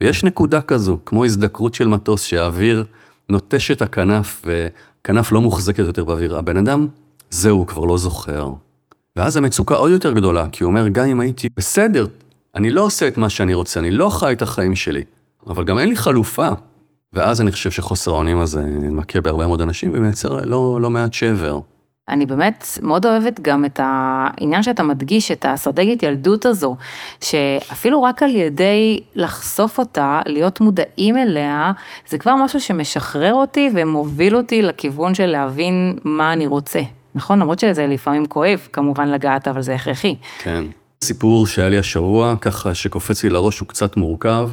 ויש 0.00 0.24
נקודה 0.24 0.60
כזו, 0.60 0.98
כמו 1.06 1.24
הזדקרות 1.24 1.74
של 1.74 1.88
מטוס, 1.88 2.22
שהאוויר 2.22 2.84
נוטש 3.28 3.70
את 3.70 3.82
הכנף, 3.82 4.42
וכנף 4.46 5.32
לא 5.32 5.40
מוחזקת 5.40 5.78
יותר 5.78 6.04
באוויר. 6.04 6.36
הבן 6.36 6.56
אדם, 6.56 6.86
זהו, 7.30 7.66
כבר 7.66 7.84
לא 7.84 7.98
זוכר. 7.98 8.52
ואז 9.16 9.36
המצוקה 9.36 9.74
עוד 9.74 9.90
יותר 9.90 10.12
גדולה, 10.12 10.46
כי 10.52 10.64
הוא 10.64 10.70
אומר, 10.70 10.88
גם 10.88 11.06
אם 11.06 11.20
הייתי 11.20 11.48
בסדר, 11.56 12.06
אני 12.54 12.70
לא 12.70 12.82
עושה 12.82 13.08
את 13.08 13.16
מה 13.16 13.30
שאני 13.30 13.54
רוצה, 13.54 13.80
אני 13.80 13.90
לא 13.90 14.08
חי 14.10 14.32
את 14.32 14.42
החיים 14.42 14.76
שלי, 14.76 15.02
אבל 15.46 15.64
גם 15.64 15.78
אין 15.78 15.88
לי 15.88 15.96
חלופה. 15.96 16.48
ואז 17.12 17.40
אני 17.40 17.52
חושב 17.52 17.70
שחוסר 17.70 18.10
האונים 18.10 18.38
הזה 18.38 18.62
מכה 18.90 19.20
בהרבה 19.20 19.46
מאוד 19.46 19.60
אנשים 19.60 19.90
ומייצר 19.94 20.44
לא, 20.44 20.78
לא 20.80 20.90
מעט 20.90 21.12
שבר. 21.12 21.60
אני 22.08 22.26
באמת 22.26 22.64
מאוד 22.82 23.06
אוהבת 23.06 23.40
גם 23.40 23.64
את 23.64 23.80
העניין 23.82 24.62
שאתה 24.62 24.82
מדגיש, 24.82 25.30
את 25.30 25.44
האסטרטגיית 25.44 26.02
ילדות 26.02 26.46
הזו, 26.46 26.76
שאפילו 27.20 28.02
רק 28.02 28.22
על 28.22 28.34
ידי 28.34 29.00
לחשוף 29.14 29.78
אותה, 29.78 30.20
להיות 30.26 30.60
מודעים 30.60 31.16
אליה, 31.16 31.72
זה 32.08 32.18
כבר 32.18 32.34
משהו 32.36 32.60
שמשחרר 32.60 33.34
אותי 33.34 33.70
ומוביל 33.74 34.36
אותי 34.36 34.62
לכיוון 34.62 35.14
של 35.14 35.26
להבין 35.26 35.98
מה 36.04 36.32
אני 36.32 36.46
רוצה. 36.46 36.80
נכון? 37.14 37.38
למרות 37.38 37.58
שזה 37.58 37.86
לפעמים 37.86 38.26
כואב, 38.26 38.68
כמובן 38.72 39.08
לגעת, 39.08 39.48
אבל 39.48 39.62
זה 39.62 39.74
הכרחי. 39.74 40.14
כן. 40.38 40.64
סיפור 41.04 41.46
שהיה 41.46 41.68
לי 41.68 41.78
השבוע, 41.78 42.34
ככה 42.40 42.74
שקופץ 42.74 43.24
לי 43.24 43.30
לראש, 43.30 43.58
הוא 43.58 43.68
קצת 43.68 43.96
מורכב. 43.96 44.50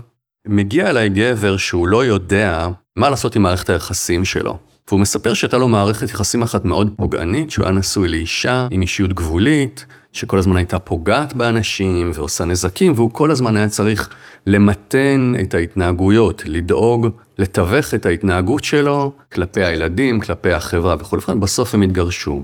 מגיע 0.48 0.90
אליי 0.90 1.10
גבר 1.10 1.58
שהוא 1.58 1.88
לא 1.88 2.06
יודע 2.06 2.68
מה 2.96 3.10
לעשות 3.10 3.36
עם 3.36 3.42
מערכת 3.42 3.70
היחסים 3.70 4.26
שלו. 4.26 4.58
והוא 4.88 5.00
מספר 5.00 5.34
שהייתה 5.34 5.58
לו 5.58 5.68
מערכת 5.68 6.10
יחסים 6.10 6.42
אחת 6.42 6.66
מאוד 6.66 6.94
פוגענית, 6.98 7.52
שהוא 7.52 7.66
היה 7.66 7.76
נשוי 7.76 8.08
לאישה 8.08 8.68
עם 8.72 8.82
אישיות 8.82 9.14
גבולית, 9.14 9.86
שכל 10.12 10.38
הזמן 10.38 10.58
הייתה 10.58 10.80
פוגעת 10.80 11.34
באנשים 11.34 12.12
ועושה 12.14 12.46
נזקים, 12.46 12.94
והוא 12.96 13.12
כל 13.12 13.32
הזמן 13.32 13.58
היה 13.58 13.70
צריך 13.70 14.10
למתן 14.48 15.34
את 15.42 15.54
ההתנהגויות, 15.54 16.44
לדאוג, 16.46 17.08
לתווך 17.38 17.94
את 17.94 18.06
ההתנהגות 18.06 18.64
שלו 18.64 19.12
כלפי 19.34 19.64
הילדים, 19.64 20.20
כלפי 20.20 20.54
החברה 20.54 20.96
וכו', 21.00 21.18
בסוף 21.40 21.74
הם 21.74 21.82
התגרשו. 21.82 22.44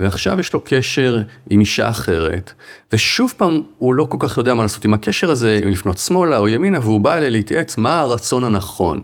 ועכשיו 0.00 0.40
יש 0.40 0.52
לו 0.52 0.60
קשר 0.64 1.22
עם 1.50 1.60
אישה 1.60 1.88
אחרת, 1.88 2.52
ושוב 2.92 3.34
פעם, 3.36 3.62
הוא 3.78 3.94
לא 3.94 4.06
כל 4.10 4.16
כך 4.20 4.38
יודע 4.38 4.54
מה 4.54 4.62
לעשות 4.62 4.84
עם 4.84 4.94
הקשר 4.94 5.30
הזה, 5.30 5.60
אם 5.64 5.68
לפנות 5.68 5.98
שמאלה 5.98 6.38
או 6.38 6.48
ימינה, 6.48 6.78
והוא 6.80 7.00
בא 7.00 7.14
אליי 7.14 7.30
להתייעץ 7.30 7.78
מה 7.78 8.00
הרצון 8.00 8.44
הנכון. 8.44 9.02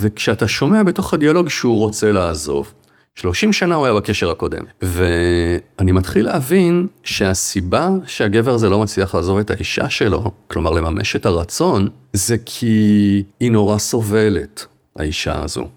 וכשאתה 0.00 0.48
שומע 0.48 0.82
בתוך 0.82 1.14
הדיאלוג 1.14 1.48
שהוא 1.48 1.78
רוצה 1.78 2.12
לעזוב, 2.12 2.72
30 3.14 3.52
שנה 3.52 3.74
הוא 3.74 3.86
היה 3.86 3.94
בקשר 3.94 4.30
הקודם, 4.30 4.64
ואני 4.82 5.92
מתחיל 5.92 6.24
להבין 6.24 6.86
שהסיבה 7.02 7.88
שהגבר 8.06 8.54
הזה 8.54 8.68
לא 8.68 8.80
מצליח 8.80 9.14
לעזוב 9.14 9.38
את 9.38 9.50
האישה 9.50 9.90
שלו, 9.90 10.30
כלומר 10.48 10.70
לממש 10.70 11.16
את 11.16 11.26
הרצון, 11.26 11.88
זה 12.12 12.36
כי 12.44 13.22
היא 13.40 13.52
נורא 13.52 13.78
סובלת, 13.78 14.66
האישה 14.96 15.42
הזו. 15.42 15.68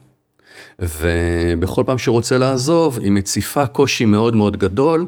ובכל 0.79 1.83
פעם 1.85 1.97
שהוא 1.97 2.13
רוצה 2.13 2.38
לעזוב, 2.38 2.99
היא 2.99 3.11
מציפה 3.11 3.67
קושי 3.67 4.05
מאוד 4.05 4.35
מאוד 4.35 4.57
גדול, 4.57 5.05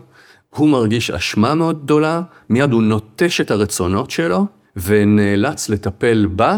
הוא 0.49 0.69
מרגיש 0.69 1.11
אשמה 1.11 1.55
מאוד 1.55 1.83
גדולה, 1.83 2.21
מיד 2.49 2.71
הוא 2.71 2.83
נוטש 2.83 3.41
את 3.41 3.51
הרצונות 3.51 4.11
שלו, 4.11 4.45
ונאלץ 4.75 5.69
לטפל 5.69 6.27
בה 6.31 6.57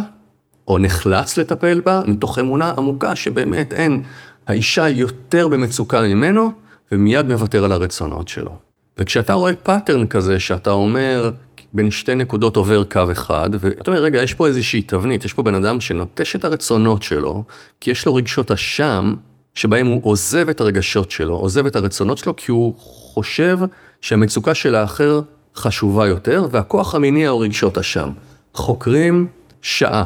או 0.67 0.77
נחלץ 0.77 1.37
לטפל 1.37 1.81
בה, 1.81 2.01
מתוך 2.07 2.39
אמונה 2.39 2.73
עמוקה 2.77 3.15
שבאמת 3.15 3.73
אין, 3.73 4.03
האישה 4.47 4.89
יותר 4.89 5.47
במצוקה 5.47 6.01
ממנו, 6.01 6.51
ומיד 6.91 7.25
מוותר 7.25 7.65
על 7.65 7.71
הרצונות 7.71 8.27
שלו. 8.27 8.55
וכשאתה 8.97 9.33
רואה 9.33 9.55
pattern 9.55 10.07
כזה, 10.07 10.39
שאתה 10.39 10.71
אומר, 10.71 11.31
בין 11.73 11.91
שתי 11.91 12.15
נקודות 12.15 12.55
עובר 12.55 12.83
קו 12.83 13.11
אחד, 13.11 13.49
ואתה 13.59 13.91
אומר, 13.91 14.03
רגע, 14.03 14.23
יש 14.23 14.33
פה 14.33 14.47
איזושהי 14.47 14.81
תבנית, 14.81 15.25
יש 15.25 15.33
פה 15.33 15.43
בן 15.43 15.55
אדם 15.55 15.81
שנוטש 15.81 16.35
את 16.35 16.45
הרצונות 16.45 17.03
שלו, 17.03 17.43
כי 17.79 17.91
יש 17.91 18.05
לו 18.05 18.15
רגשות 18.15 18.51
אשם, 18.51 19.13
שבהם 19.53 19.87
הוא 19.87 20.01
עוזב 20.03 20.49
את 20.49 20.61
הרגשות 20.61 21.11
שלו, 21.11 21.35
עוזב 21.35 21.65
את 21.65 21.75
הרצונות 21.75 22.17
שלו, 22.17 22.35
כי 22.35 22.51
הוא 22.51 22.73
חושב 22.77 23.59
שהמצוקה 24.01 24.55
של 24.55 24.75
האחר 24.75 25.21
חשובה 25.55 26.07
יותר, 26.07 26.47
והכוח 26.51 26.95
המניע 26.95 27.29
הוא 27.29 27.43
רגשות 27.43 27.77
אשם. 27.77 28.09
חוקרים 28.53 29.27
שעה, 29.61 30.03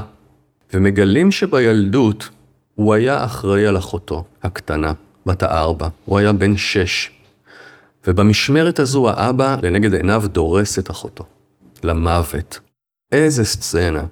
ומגלים 0.74 1.32
שבילדות 1.32 2.30
הוא 2.76 2.94
היה 2.94 3.26
אחראי 3.26 3.68
על 3.68 3.78
אחותו 3.78 4.24
הקטנה, 4.44 4.94
בת 5.26 5.44
הארבע, 5.44 5.88
הוא 6.06 6.18
היה 6.18 6.34
בן 6.34 6.58
שש. 6.58 7.12
ובמשמרת 8.08 8.80
הזו 8.80 9.10
האבא 9.10 9.58
לנגד 9.64 9.94
עיניו 9.94 10.24
דורס 10.26 10.80
את 10.80 10.92
אחותו, 10.92 11.24
למוות. 11.84 12.60
איזה 13.12 13.46
סצנה. 13.46 14.04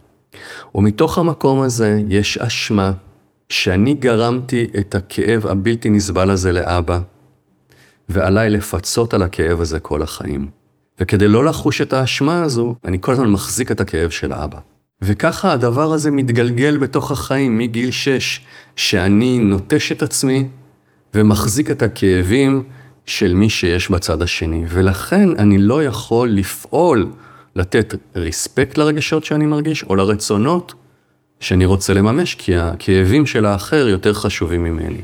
ומתוך 0.75 1.17
המקום 1.17 1.61
הזה 1.61 2.01
יש 2.07 2.37
אשמה 2.37 2.91
שאני 3.49 3.93
גרמתי 3.93 4.67
את 4.79 4.95
הכאב 4.95 5.47
הבלתי 5.47 5.89
נסבל 5.89 6.29
הזה 6.29 6.51
לאבא, 6.51 6.99
ועליי 8.09 8.49
לפצות 8.49 9.13
על 9.13 9.23
הכאב 9.23 9.61
הזה 9.61 9.79
כל 9.79 10.01
החיים. 10.01 10.49
וכדי 10.99 11.27
לא 11.27 11.45
לחוש 11.45 11.81
את 11.81 11.93
האשמה 11.93 12.43
הזו, 12.43 12.75
אני 12.85 12.97
כל 13.01 13.11
הזמן 13.11 13.29
מחזיק 13.29 13.71
את 13.71 13.81
הכאב 13.81 14.09
של 14.09 14.31
האבא. 14.31 14.59
וככה 15.01 15.51
הדבר 15.51 15.93
הזה 15.93 16.11
מתגלגל 16.11 16.77
בתוך 16.77 17.11
החיים 17.11 17.57
מגיל 17.57 17.91
6, 17.91 18.39
שאני 18.75 19.39
נוטש 19.39 19.91
את 19.91 20.03
עצמי 20.03 20.47
ומחזיק 21.13 21.71
את 21.71 21.81
הכאבים 21.81 22.63
של 23.05 23.33
מי 23.33 23.49
שיש 23.49 23.91
בצד 23.91 24.21
השני. 24.21 24.63
ולכן 24.69 25.29
אני 25.37 25.57
לא 25.57 25.83
יכול 25.83 26.29
לפעול, 26.29 27.11
לתת 27.55 27.95
ריספקט 28.15 28.77
לרגשות 28.77 29.23
שאני 29.23 29.45
מרגיש, 29.45 29.83
או 29.83 29.95
לרצונות 29.95 30.73
שאני 31.39 31.65
רוצה 31.65 31.93
לממש, 31.93 32.35
כי 32.35 32.57
הכאבים 32.57 33.25
של 33.25 33.45
האחר 33.45 33.87
יותר 33.87 34.13
חשובים 34.13 34.63
ממני. 34.63 35.01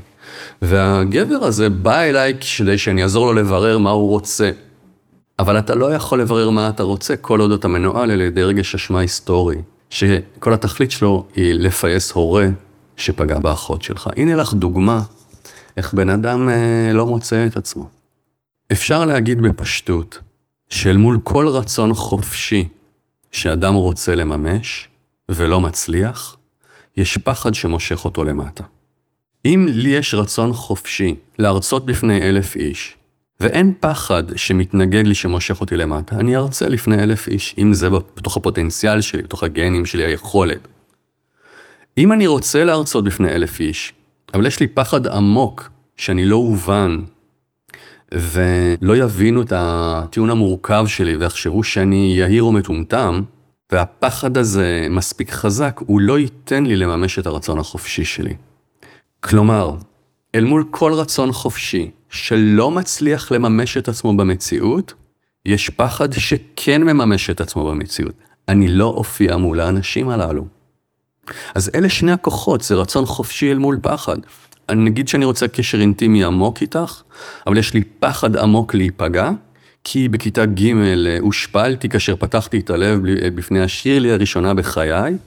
והגבר 0.61 1.45
הזה 1.45 1.69
בא 1.69 1.99
אליי 1.99 2.33
כדי 2.57 2.77
שאני 2.77 3.03
אעזור 3.03 3.25
לו 3.25 3.33
לברר 3.33 3.77
מה 3.77 3.89
הוא 3.89 4.09
רוצה. 4.09 4.51
אבל 5.39 5.59
אתה 5.59 5.75
לא 5.75 5.93
יכול 5.93 6.21
לברר 6.21 6.49
מה 6.49 6.69
אתה 6.69 6.83
רוצה 6.83 7.17
כל 7.17 7.39
עוד 7.39 7.51
אתה 7.51 7.67
מנוהל 7.67 8.11
על 8.11 8.21
ידי 8.21 8.43
רגש 8.43 8.75
אשמה 8.75 8.99
היסטורי. 8.99 9.57
שכל 9.91 10.53
התכלית 10.53 10.91
שלו 10.91 11.25
היא 11.35 11.53
לפייס 11.53 12.11
הורה 12.11 12.47
שפגע 12.97 13.39
באחות 13.39 13.81
שלך. 13.81 14.09
הנה 14.15 14.35
לך 14.35 14.53
דוגמה 14.53 15.01
איך 15.77 15.93
בן 15.93 16.09
אדם 16.09 16.49
אה, 16.49 16.93
לא 16.93 17.05
מוצא 17.05 17.45
את 17.45 17.57
עצמו. 17.57 17.89
אפשר 18.71 19.05
להגיד 19.05 19.41
בפשטות 19.41 20.19
שאל 20.69 20.97
מול 20.97 21.19
כל 21.23 21.47
רצון 21.47 21.93
חופשי 21.93 22.67
שאדם 23.31 23.73
רוצה 23.73 24.15
לממש 24.15 24.87
ולא 25.29 25.61
מצליח, 25.61 26.37
יש 26.97 27.17
פחד 27.17 27.53
שמושך 27.53 28.05
אותו 28.05 28.23
למטה. 28.23 28.63
אם 29.45 29.65
לי 29.69 29.89
יש 29.89 30.13
רצון 30.13 30.53
חופשי 30.53 31.15
להרצות 31.39 31.85
בפני 31.85 32.21
אלף 32.21 32.55
איש, 32.55 32.95
ואין 33.41 33.73
פחד 33.79 34.23
שמתנגד 34.35 35.07
לי 35.07 35.15
שמושך 35.15 35.61
אותי 35.61 35.77
למטה, 35.77 36.15
אני 36.15 36.35
ארצה 36.35 36.69
לפני 36.69 37.03
אלף 37.03 37.27
איש, 37.27 37.55
אם 37.57 37.73
זה 37.73 37.89
בתוך 37.89 38.37
הפוטנציאל 38.37 39.01
שלי, 39.01 39.21
בתוך 39.21 39.43
הגנים 39.43 39.85
שלי, 39.85 40.05
היכולת. 40.05 40.67
אם 41.97 42.11
אני 42.11 42.27
רוצה 42.27 42.63
להרצות 42.63 43.03
בפני 43.03 43.31
אלף 43.31 43.59
איש, 43.59 43.93
אבל 44.33 44.45
יש 44.45 44.59
לי 44.59 44.67
פחד 44.67 45.07
עמוק 45.07 45.69
שאני 45.97 46.25
לא 46.25 46.35
אובן, 46.35 46.99
ולא 48.11 48.97
יבינו 48.97 49.41
את 49.41 49.53
הטיעון 49.55 50.29
המורכב 50.29 50.85
שלי 50.87 51.15
ויחשבו 51.15 51.63
שאני 51.63 52.13
יהיר 52.17 52.43
או 52.43 52.51
מטומטם, 52.51 53.21
והפחד 53.71 54.37
הזה 54.37 54.87
מספיק 54.89 55.31
חזק, 55.31 55.79
הוא 55.85 56.01
לא 56.01 56.19
ייתן 56.19 56.65
לי 56.65 56.75
לממש 56.75 57.19
את 57.19 57.25
הרצון 57.25 57.59
החופשי 57.59 58.05
שלי. 58.05 58.33
כלומר, 59.19 59.75
אל 60.35 60.43
מול 60.43 60.65
כל 60.71 60.93
רצון 60.93 61.31
חופשי 61.31 61.91
שלא 62.11 62.71
מצליח 62.71 63.31
לממש 63.31 63.77
את 63.77 63.87
עצמו 63.87 64.17
במציאות, 64.17 64.93
יש 65.45 65.69
פחד 65.69 66.13
שכן 66.13 66.83
מממש 66.83 67.29
את 67.29 67.41
עצמו 67.41 67.71
במציאות. 67.71 68.13
אני 68.47 68.67
לא 68.67 68.85
אופיע 68.85 69.37
מול 69.37 69.59
האנשים 69.59 70.09
הללו. 70.09 70.45
אז 71.55 71.71
אלה 71.75 71.89
שני 71.89 72.11
הכוחות, 72.11 72.61
זה 72.61 72.75
רצון 72.75 73.05
חופשי 73.05 73.51
אל 73.51 73.57
מול 73.57 73.79
פחד. 73.81 74.17
אני 74.69 74.83
נגיד 74.83 75.07
שאני 75.07 75.25
רוצה 75.25 75.47
קשר 75.47 75.81
אינטימי 75.81 76.23
עמוק 76.23 76.61
איתך, 76.61 77.01
אבל 77.47 77.57
יש 77.57 77.73
לי 77.73 77.83
פחד 77.83 78.37
עמוק 78.37 78.73
להיפגע, 78.73 79.29
כי 79.83 80.09
בכיתה 80.09 80.45
ג' 80.45 80.73
הושפלתי 81.19 81.89
כאשר 81.89 82.15
פתחתי 82.15 82.59
את 82.59 82.69
הלב 82.69 82.99
בפני 83.35 83.61
השירלי 83.61 84.11
הראשונה 84.11 84.53
בחיי, 84.53 85.17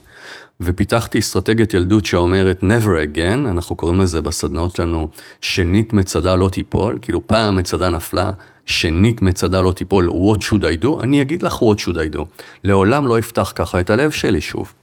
ופיתחתי 0.59 1.19
אסטרטגיית 1.19 1.73
ילדות 1.73 2.05
שאומרת 2.05 2.63
never 2.63 3.15
again, 3.15 3.49
אנחנו 3.49 3.75
קוראים 3.75 4.01
לזה 4.01 4.21
בסדנאות 4.21 4.75
שלנו, 4.75 5.09
שנית 5.41 5.93
מצדה 5.93 6.35
לא 6.35 6.49
תיפול, 6.49 6.99
כאילו 7.01 7.27
פעם 7.27 7.55
מצדה 7.55 7.89
נפלה, 7.89 8.31
שנית 8.65 9.21
מצדה 9.21 9.61
לא 9.61 9.71
תיפול, 9.71 10.09
what 10.09 10.41
should 10.41 10.61
I 10.61 10.83
do? 10.83 11.03
אני 11.03 11.21
אגיד 11.21 11.43
לך 11.43 11.61
what 11.61 11.81
should 11.81 11.95
I 11.95 12.15
do. 12.15 12.19
לעולם 12.63 13.07
לא 13.07 13.19
אפתח 13.19 13.53
ככה 13.55 13.79
את 13.79 13.89
הלב 13.89 14.11
שלי 14.11 14.41
שוב. 14.41 14.73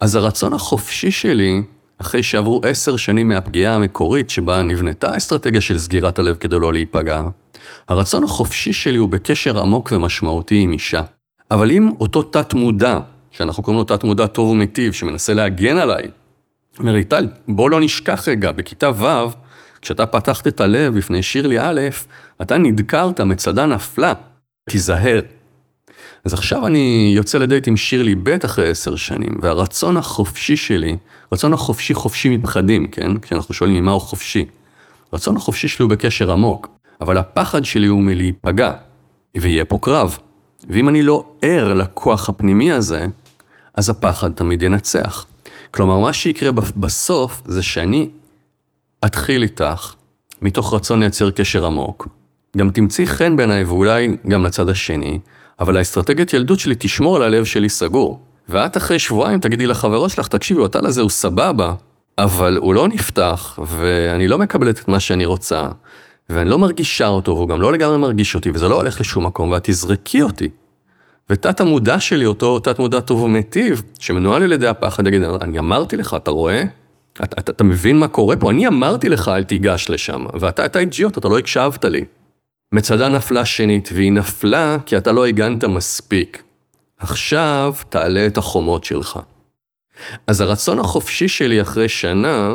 אז 0.00 0.14
הרצון 0.14 0.52
החופשי 0.52 1.10
שלי 1.10 1.62
אחרי 1.98 2.22
שעברו 2.22 2.60
עשר 2.64 2.96
שנים 2.96 3.28
מהפגיעה 3.28 3.74
המקורית 3.74 4.30
שבה 4.30 4.62
נבנתה 4.62 5.12
האסטרטגיה 5.12 5.60
של 5.60 5.78
סגירת 5.78 6.18
הלב 6.18 6.36
כדי 6.36 6.58
לא 6.58 6.72
להיפגע, 6.72 7.22
הרצון 7.88 8.24
החופשי 8.24 8.72
שלי 8.72 8.96
הוא 8.96 9.08
בקשר 9.08 9.60
עמוק 9.60 9.92
ומשמעותי 9.92 10.58
עם 10.60 10.72
אישה. 10.72 11.02
אבל 11.50 11.70
אם 11.70 11.90
אותו 12.00 12.22
תת-מודע, 12.22 12.98
שאנחנו 13.36 13.62
קוראים 13.62 13.78
לו 13.78 13.84
תת-מודע 13.84 14.26
טוב 14.26 14.50
ומיטיב, 14.50 14.92
שמנסה 14.92 15.34
להגן 15.34 15.76
עליי, 15.76 16.08
אומר 16.78 16.92
לי, 16.92 17.04
טל, 17.04 17.28
בוא 17.48 17.70
לא 17.70 17.80
נשכח 17.80 18.28
רגע, 18.28 18.52
בכיתה 18.52 18.90
ו', 18.90 19.32
כשאתה 19.80 20.06
פתחת 20.06 20.46
את 20.46 20.60
הלב 20.60 20.98
בפני 20.98 21.22
שירלי 21.22 21.60
א', 21.60 21.80
אתה 22.42 22.58
נדקרת, 22.58 23.20
מצדה 23.20 23.66
נפלה, 23.66 24.12
תיזהר. 24.70 25.20
אז 26.24 26.34
עכשיו 26.34 26.66
אני 26.66 27.12
יוצא 27.16 27.38
לדייט 27.38 27.68
עם 27.68 27.76
שירלי 27.76 28.14
ב' 28.14 28.28
אחרי 28.44 28.68
עשר 28.68 28.96
שנים, 28.96 29.38
והרצון 29.42 29.96
החופשי 29.96 30.56
שלי, 30.56 30.96
רצון 31.32 31.52
החופשי 31.52 31.94
חופשי 31.94 32.36
מפחדים, 32.36 32.86
כן? 32.86 33.18
כשאנחנו 33.18 33.54
שואלים 33.54 33.76
ממה 33.76 33.92
הוא 33.92 34.00
חופשי. 34.00 34.44
רצון 35.12 35.36
החופשי 35.36 35.68
שלי 35.68 35.82
הוא 35.82 35.90
בקשר 35.90 36.32
עמוק, 36.32 36.68
אבל 37.00 37.18
הפחד 37.18 37.64
שלי 37.64 37.86
הוא 37.86 38.02
מלהיפגע, 38.02 38.72
ויהיה 39.36 39.64
פה 39.64 39.78
קרב. 39.82 40.18
ואם 40.68 40.88
אני 40.88 41.02
לא 41.02 41.24
ער 41.42 41.74
לכוח 41.74 42.28
הפנימי 42.28 42.72
הזה, 42.72 43.06
אז 43.74 43.90
הפחד 43.90 44.32
תמיד 44.32 44.62
ינצח. 44.62 45.26
כלומר, 45.70 45.98
מה 45.98 46.12
שיקרה 46.12 46.50
בסוף 46.76 47.42
זה 47.44 47.62
שאני 47.62 48.08
אתחיל 49.04 49.42
איתך 49.42 49.94
מתוך 50.42 50.74
רצון 50.74 51.00
לייצר 51.00 51.30
קשר 51.30 51.66
עמוק, 51.66 52.08
גם 52.56 52.70
תמצאי 52.70 53.06
חן 53.06 53.36
בעיניי 53.36 53.64
ואולי 53.64 54.16
גם 54.28 54.44
לצד 54.44 54.68
השני, 54.68 55.18
אבל 55.60 55.76
האסטרטגיית 55.76 56.32
ילדות 56.32 56.58
שלי 56.58 56.74
תשמור 56.78 57.16
על 57.16 57.22
הלב 57.22 57.44
שלי 57.44 57.68
סגור. 57.68 58.20
ואת 58.48 58.76
אחרי 58.76 58.98
שבועיים 58.98 59.40
תגידי 59.40 59.66
לחברות 59.66 60.10
שלך, 60.10 60.28
תקשיבי, 60.28 60.64
הטל 60.64 60.86
הזה 60.86 61.00
הוא 61.00 61.10
סבבה, 61.10 61.74
אבל 62.18 62.56
הוא 62.56 62.74
לא 62.74 62.88
נפתח, 62.88 63.58
ואני 63.66 64.28
לא 64.28 64.38
מקבלת 64.38 64.80
את 64.80 64.88
מה 64.88 65.00
שאני 65.00 65.24
רוצה, 65.24 65.68
ואני 66.30 66.50
לא 66.50 66.58
מרגישה 66.58 67.06
אותו, 67.06 67.32
והוא 67.32 67.48
גם 67.48 67.60
לא 67.60 67.72
לגמרי 67.72 67.98
מרגיש 67.98 68.34
אותי, 68.34 68.50
וזה 68.50 68.68
לא 68.68 68.76
הולך 68.76 69.00
לשום 69.00 69.26
מקום, 69.26 69.50
ואת 69.50 69.64
תזרקי 69.64 70.22
אותי. 70.22 70.48
ותת 71.30 71.60
המודע 71.60 72.00
שלי, 72.00 72.26
אותו 72.26 72.58
תת 72.58 72.78
מודע 72.78 73.00
טוב 73.00 73.22
ומיטיב, 73.22 73.82
שמנוהל 73.98 74.42
על 74.42 74.52
ידי 74.52 74.66
הפחד, 74.66 75.06
יגיד, 75.06 75.22
אני 75.22 75.58
אמרתי 75.58 75.96
לך, 75.96 76.14
אתה 76.14 76.30
רואה? 76.30 76.62
אתה, 77.12 77.24
אתה, 77.24 77.52
אתה 77.52 77.64
מבין 77.64 77.98
מה 77.98 78.08
קורה 78.08 78.36
פה? 78.36 78.50
אני 78.50 78.66
אמרתי 78.66 79.08
לך, 79.08 79.28
אל 79.28 79.44
תיגש 79.44 79.90
לשם, 79.90 80.26
ואתה 80.40 80.66
אתה 80.66 80.78
אידיוט, 80.78 81.18
אתה 81.18 81.28
לא 81.28 81.38
הקשבת 81.38 81.84
לי. 81.84 82.04
מצדה 82.72 83.08
נפלה 83.08 83.44
שנית, 83.44 83.88
והיא 83.92 84.12
נפלה 84.12 84.76
כי 84.86 84.96
אתה 84.96 85.12
לא 85.12 85.26
הגנת 85.26 85.64
מספיק. 85.64 86.42
עכשיו 86.98 87.74
תעלה 87.88 88.26
את 88.26 88.38
החומות 88.38 88.84
שלך. 88.84 89.18
אז 90.26 90.40
הרצון 90.40 90.78
החופשי 90.78 91.28
שלי 91.28 91.62
אחרי 91.62 91.88
שנה, 91.88 92.54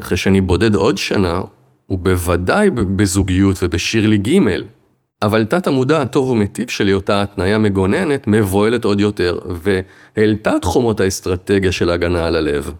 אחרי 0.00 0.16
שאני 0.16 0.40
בודד 0.40 0.74
עוד 0.74 0.98
שנה, 0.98 1.40
הוא 1.86 1.98
בוודאי 1.98 2.70
בזוגיות 2.70 3.56
ובשירלי 3.62 4.18
ג', 4.18 4.38
אבל 5.22 5.44
תת 5.44 5.66
המודע 5.66 6.02
הטוב 6.02 6.30
ומיטיב 6.30 6.70
שלי, 6.70 6.92
אותה 6.92 7.22
התניה 7.22 7.58
מגוננת, 7.58 8.26
מבוהלת 8.26 8.84
עוד 8.84 9.00
יותר, 9.00 9.38
והעלתה 9.46 10.56
את 10.56 10.64
חומות 10.64 11.00
האסטרטגיה 11.00 11.72
של 11.72 11.90
ההגנה 11.90 12.26
על 12.26 12.36
הלב. 12.36 12.72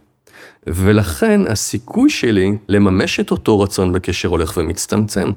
ולכן 0.67 1.41
הסיכוי 1.47 2.11
שלי 2.11 2.53
לממש 2.69 3.21
את 3.21 3.31
אותו 3.31 3.61
רצון 3.61 3.93
בקשר 3.93 4.29
הולך 4.29 4.57
ומצטמצם. 4.57 5.31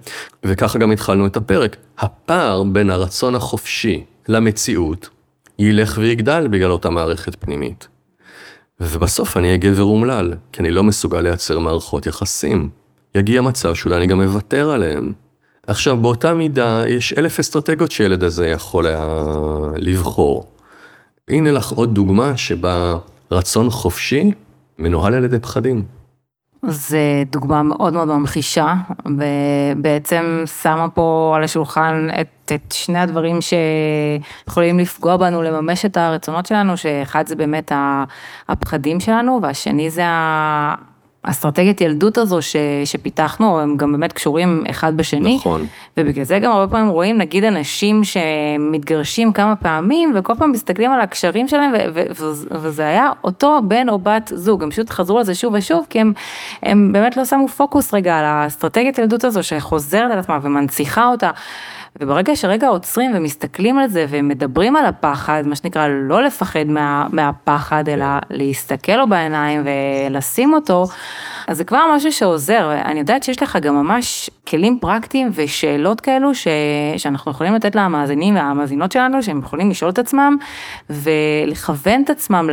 וככה 0.44 0.80
גם 0.80 0.92
התחלנו 0.92 1.26
את 1.26 1.38
הפרק. 1.38 1.78
הפער 2.00 2.64
בין 2.64 2.90
הרצון 2.90 3.36
החופשי 3.36 4.04
למציאות 4.28 5.10
ילך 5.60 5.98
ויגדל 5.98 6.48
בגלל 6.48 6.72
אותה 6.72 6.90
מערכת 6.90 7.36
פנימית. 7.36 7.88
ובסוף 8.80 9.38
אני 9.38 9.48
אהיה 9.48 9.58
גבר 9.58 9.84
אומלל, 9.84 10.34
כי 10.52 10.62
אני 10.62 10.72
לא 10.72 10.84
מסוגל 10.84 11.22
לייצר 11.22 11.60
מערכות 11.60 12.06
יחסים. 12.06 12.70
יגיע 13.16 13.42
מצב 13.42 13.76
שאולי 13.76 13.98
אני 13.98 14.08
גם 14.08 14.22
אוותר 14.22 14.70
עליהם. 14.70 15.14
עכשיו, 15.68 15.98
באותה 15.98 16.34
מידה, 16.34 16.84
יש 16.88 17.14
אלף 17.14 17.40
אסטרטגיות 17.40 17.92
שילד 17.92 18.24
הזה 18.24 18.48
יכול 18.48 18.88
היה 18.88 19.06
לבחור. 19.76 20.46
הנה 21.28 21.52
לך 21.52 21.72
עוד 21.72 21.96
דוגמה 21.96 22.38
שבה 22.38 22.96
רצון 23.32 23.70
חופשי 23.70 24.32
מנוהל 24.80 25.14
על 25.14 25.24
ידי 25.24 25.40
פחדים. 25.40 25.84
זו 26.68 26.98
דוגמה 27.32 27.64
מאוד 27.64 27.94
מאוד 27.94 28.08
ממחישה, 28.08 28.74
ובעצם 29.06 30.44
שמה 30.62 30.90
פה 30.90 31.34
על 31.36 31.44
השולחן 31.44 32.08
את, 32.22 32.52
את 32.56 32.72
שני 32.72 33.00
הדברים 33.00 33.40
שיכולים 33.42 34.80
לפגוע 34.80 35.18
בנו 35.18 35.42
לממש 35.42 35.86
את 35.86 35.98
הרצונות 35.98 36.46
שלנו, 36.46 36.78
שאחד 36.78 37.28
זה 37.28 37.36
באמת 37.36 37.72
הפחדים 38.50 39.00
שלנו, 39.00 39.40
והשני 39.42 39.90
זה 39.90 40.04
האסטרטגיית 41.24 41.82
ילדות 41.82 42.18
הזו 42.18 42.42
ש, 42.42 42.56
שפיתחנו, 42.86 43.60
הם 43.60 43.78
גם 43.78 43.92
באמת 43.92 44.14
קשורים 44.14 44.64
אחד 44.70 44.98
בשני. 44.98 45.36
נכון. 45.36 45.66
ובגלל 45.98 46.24
זה 46.24 46.40
גם 46.40 46.52
הרבה 46.52 46.72
פעמים 46.72 46.90
רואים 46.90 47.18
נגיד 47.18 47.44
אנשים 47.44 48.02
שמתגרשים 48.04 49.34
כמה 49.34 49.56
פעמים 49.56 50.14
וכל 50.16 50.34
פעם 50.36 50.52
מסתכלים 50.52 50.92
על 50.92 51.02
הקשרים 51.02 51.48
שלהם 51.48 51.72
ו, 51.74 51.78
ו, 51.94 52.04
ו, 52.16 52.32
וזה 52.62 52.88
היה 52.88 53.10
אותו 53.24 53.60
בן 53.64 53.90
או 53.90 54.00
בת 54.00 54.32
זוג, 54.36 54.64
הם 54.64 54.70
פשוט 54.70 54.90
חזרו 54.90 55.18
על 55.18 55.24
זה 55.24 55.36
שוב 55.36 55.54
ושוב 55.54 55.86
כי 55.90 56.00
הם, 56.00 56.14
הם 56.64 56.90
באמת 56.94 57.18
לא 57.18 57.26
שמו 57.26 57.48
פוקוס 57.48 57.94
רגע 57.94 58.18
על 58.18 58.26
האסטרטגיית 58.26 58.98
ילדות 58.98 59.24
הזו 59.24 59.44
שחוזרת 59.44 60.12
על 60.12 60.20
עצמה 60.20 60.40
ומנציחה 60.42 61.08
אותה. 61.08 61.32
וברגע 62.00 62.36
שרגע 62.36 62.68
עוצרים 62.68 63.12
ומסתכלים 63.16 63.78
על 63.78 63.88
זה 63.88 64.06
ומדברים 64.10 64.76
על 64.76 64.86
הפחד, 64.86 65.44
מה 65.46 65.56
שנקרא 65.56 65.88
לא 65.88 66.24
לפחד 66.24 66.64
מה, 66.68 67.08
מהפחד, 67.12 67.90
אלא 67.90 68.06
להסתכל 68.30 68.96
לו 68.96 69.10
בעיניים 69.10 69.64
ולשים 69.66 70.54
אותו, 70.54 70.86
אז 71.48 71.58
זה 71.58 71.64
כבר 71.64 71.82
משהו 71.96 72.12
שעוזר. 72.12 72.72
אני 72.86 73.00
יודעת 73.00 73.24
שיש 73.24 73.44
לך 73.44 73.58
גם 73.62 73.76
ממש 73.76 74.30
כלים 74.48 74.78
פרקטיים 74.82 75.30
ושאלות 75.34 76.02
כאלו 76.02 76.36
ש, 76.36 76.48
שאנחנו 76.98 77.32
יכולים 77.32 77.54
לתת 77.54 77.76
למאזינים 77.76 78.36
והמאזינות 78.36 78.92
שלנו, 78.92 79.24
שהם 79.24 79.40
יכולים 79.40 79.70
לשאול 79.70 79.92
את 79.92 80.00
עצמם 80.00 80.38
ולכוון 80.90 82.04
את 82.04 82.10
עצמם 82.10 82.50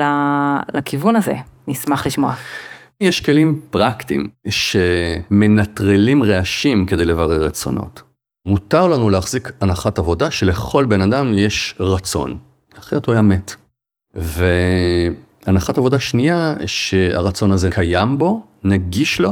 לכיוון 0.74 1.16
הזה. 1.16 1.34
נשמח 1.68 2.06
לשמוע. 2.06 2.32
יש 3.00 3.20
כלים 3.20 3.60
פרקטיים 3.70 4.28
שמנטרלים 4.48 6.22
רעשים 6.22 6.86
כדי 6.86 7.04
לברר 7.04 7.44
רצונות. 7.44 8.07
מותר 8.48 8.86
לנו 8.86 9.10
להחזיק 9.10 9.52
הנחת 9.60 9.98
עבודה 9.98 10.30
שלכל 10.30 10.84
בן 10.84 11.00
אדם 11.00 11.38
יש 11.38 11.74
רצון, 11.80 12.38
אחרת 12.78 13.06
הוא 13.06 13.12
היה 13.12 13.22
מת. 13.22 13.54
והנחת 14.14 15.78
עבודה 15.78 15.98
שנייה, 15.98 16.54
שהרצון 16.66 17.52
הזה 17.52 17.70
קיים 17.70 18.18
בו, 18.18 18.42
נגיש 18.64 19.20
לו, 19.20 19.30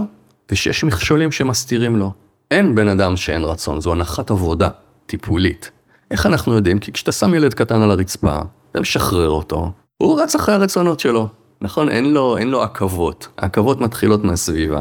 ושיש 0.51 0.85
מכשולים 0.85 1.33
שמסתירים 1.33 1.97
לו. 1.97 2.13
אין 2.51 2.75
בן 2.75 2.89
אדם 2.89 3.17
שאין 3.17 3.45
רצון, 3.45 3.81
זו 3.81 3.93
הנחת 3.93 4.31
עבודה 4.31 4.69
טיפולית. 5.07 5.71
איך 6.11 6.27
אנחנו 6.27 6.55
יודעים? 6.55 6.79
כי 6.79 6.93
כשאתה 6.93 7.13
שם 7.13 7.35
ילד 7.35 7.55
קטן 7.55 7.83
על 7.83 7.91
הרצפה, 7.91 8.39
אתה 8.71 8.81
משחרר 8.81 9.31
אותו, 9.31 9.73
הוא 9.99 10.21
רץ 10.23 10.35
אחרי 10.35 10.55
הרצונות 10.55 11.01
שלו. 11.01 11.29
נכון? 11.61 11.89
אין 11.89 12.13
לו, 12.13 12.37
אין 12.37 12.51
לו 12.51 12.63
עכבות. 12.63 13.29
העכבות 13.39 13.81
מתחילות 13.81 14.25
מהסביבה. 14.25 14.81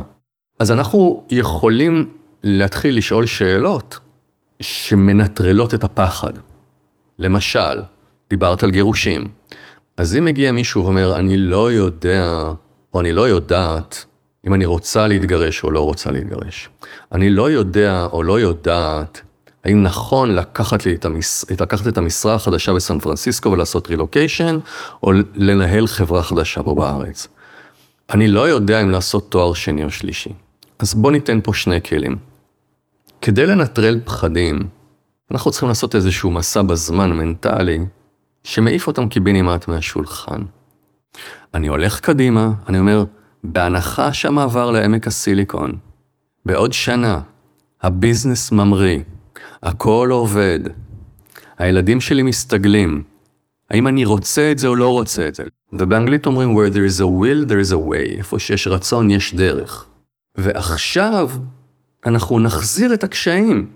אז 0.60 0.72
אנחנו 0.72 1.24
יכולים 1.30 2.10
להתחיל 2.44 2.98
לשאול 2.98 3.26
שאלות 3.26 4.00
שמנטרלות 4.60 5.74
את 5.74 5.84
הפחד. 5.84 6.34
למשל, 7.20 7.82
דיברת 8.30 8.64
על 8.64 8.72
גירושים. 8.72 9.28
אז 9.98 10.16
אם 10.16 10.26
מגיע 10.26 10.52
מישהו 10.52 10.84
ואומר, 10.84 11.16
אני 11.16 11.38
לא 11.38 11.72
יודע, 11.72 12.44
או 12.94 13.00
אני 13.00 13.14
לא 13.14 13.28
יודעת, 13.28 14.06
אם 14.48 14.54
אני 14.54 14.66
רוצה 14.66 15.08
להתגרש 15.08 15.64
או 15.64 15.72
לא 15.72 15.80
רוצה 15.80 16.12
להתגרש. 16.12 16.70
אני 17.12 17.30
לא 17.30 17.52
יודע 17.52 18.06
או 18.12 18.24
לא 18.24 18.40
יודעת 18.40 19.22
האם 19.66 19.84
נכון 19.84 20.36
לקחת, 20.36 20.86
לי 20.86 20.96
את, 20.96 21.06
המש... 21.06 21.46
לקחת 21.62 21.88
את 21.88 21.98
המשרה 21.98 22.36
החדשה 22.36 22.74
בסן 22.74 23.00
פרנסיסקו 23.00 23.52
ולעשות 23.52 23.88
רילוקיישן, 23.88 24.60
או 25.04 25.12
לנהל 25.36 25.88
חברה 25.88 26.24
חדשה 26.24 26.64
פה 26.64 26.76
בארץ. 26.76 27.28
אני 28.10 28.28
לא 28.28 28.50
יודע 28.50 28.82
אם 28.82 28.90
לעשות 28.90 29.32
תואר 29.32 29.54
שני 29.54 29.84
או 29.84 29.90
שלישי. 29.90 30.30
אז 30.80 30.94
בוא 30.94 31.12
ניתן 31.12 31.40
פה 31.44 31.54
שני 31.54 31.82
כלים. 31.82 32.18
כדי 33.26 33.46
לנטרל 33.46 34.00
פחדים, 34.06 34.60
אנחנו 35.32 35.52
צריכים 35.52 35.70
לעשות 35.70 35.96
איזשהו 35.96 36.32
מסע 36.32 36.62
בזמן 36.62 37.12
מנטלי, 37.12 37.80
שמעיף 38.44 38.88
אותם 38.88 39.10
קיבינימט 39.10 39.68
מהשולחן. 39.68 40.42
אני 41.54 41.68
הולך 41.68 42.00
קדימה, 42.00 42.52
אני 42.70 42.80
אומר, 42.80 43.04
בהנחה 43.44 44.14
שהמעבר 44.14 44.72
לעמק 44.72 45.08
הסיליקון, 45.08 45.72
בעוד 46.46 46.74
שנה, 46.74 47.22
הביזנס 47.82 48.52
ממריא, 48.52 49.00
הכל 49.64 50.10
עובד, 50.12 50.60
הילדים 51.58 52.02
שלי 52.02 52.24
מסתגלים, 52.24 53.04
האם 53.70 53.88
אני 53.88 54.06
רוצה 54.06 54.52
את 54.52 54.60
זה 54.60 54.68
או 54.68 54.76
לא 54.76 54.90
רוצה 54.90 55.28
את 55.28 55.36
זה? 55.36 55.44
ובאנגלית 55.74 56.26
אומרים, 56.26 56.58
where 56.58 56.74
there 56.74 56.98
is 56.98 57.02
a 57.02 57.06
will, 57.06 57.50
there 57.50 57.70
is 57.70 57.74
a 57.74 57.90
way, 57.90 58.18
איפה 58.18 58.40
שיש 58.40 58.68
רצון, 58.68 59.12
יש 59.12 59.36
דרך. 59.36 59.86
ועכשיו, 60.38 61.30
אנחנו 62.06 62.40
נחזיר 62.40 62.94
את 62.94 63.04
הקשיים, 63.04 63.68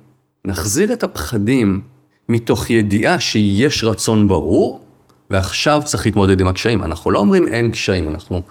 נחזיר 0.46 0.94
את 0.94 1.04
הפחדים 1.04 1.82
מתוך 2.30 2.70
ידיעה 2.70 3.20
שיש 3.20 3.84
רצון 3.84 4.28
ברור, 4.28 4.82
ועכשיו 5.30 5.82
צריך 5.86 6.06
להתמודד 6.06 6.42
עם 6.42 6.48
הקשיים. 6.48 6.84
אנחנו 6.84 7.12
לא 7.12 7.20
אומרים 7.20 7.48
אין 7.48 7.72
קשיים, 7.72 8.10
אנחנו 8.10 8.42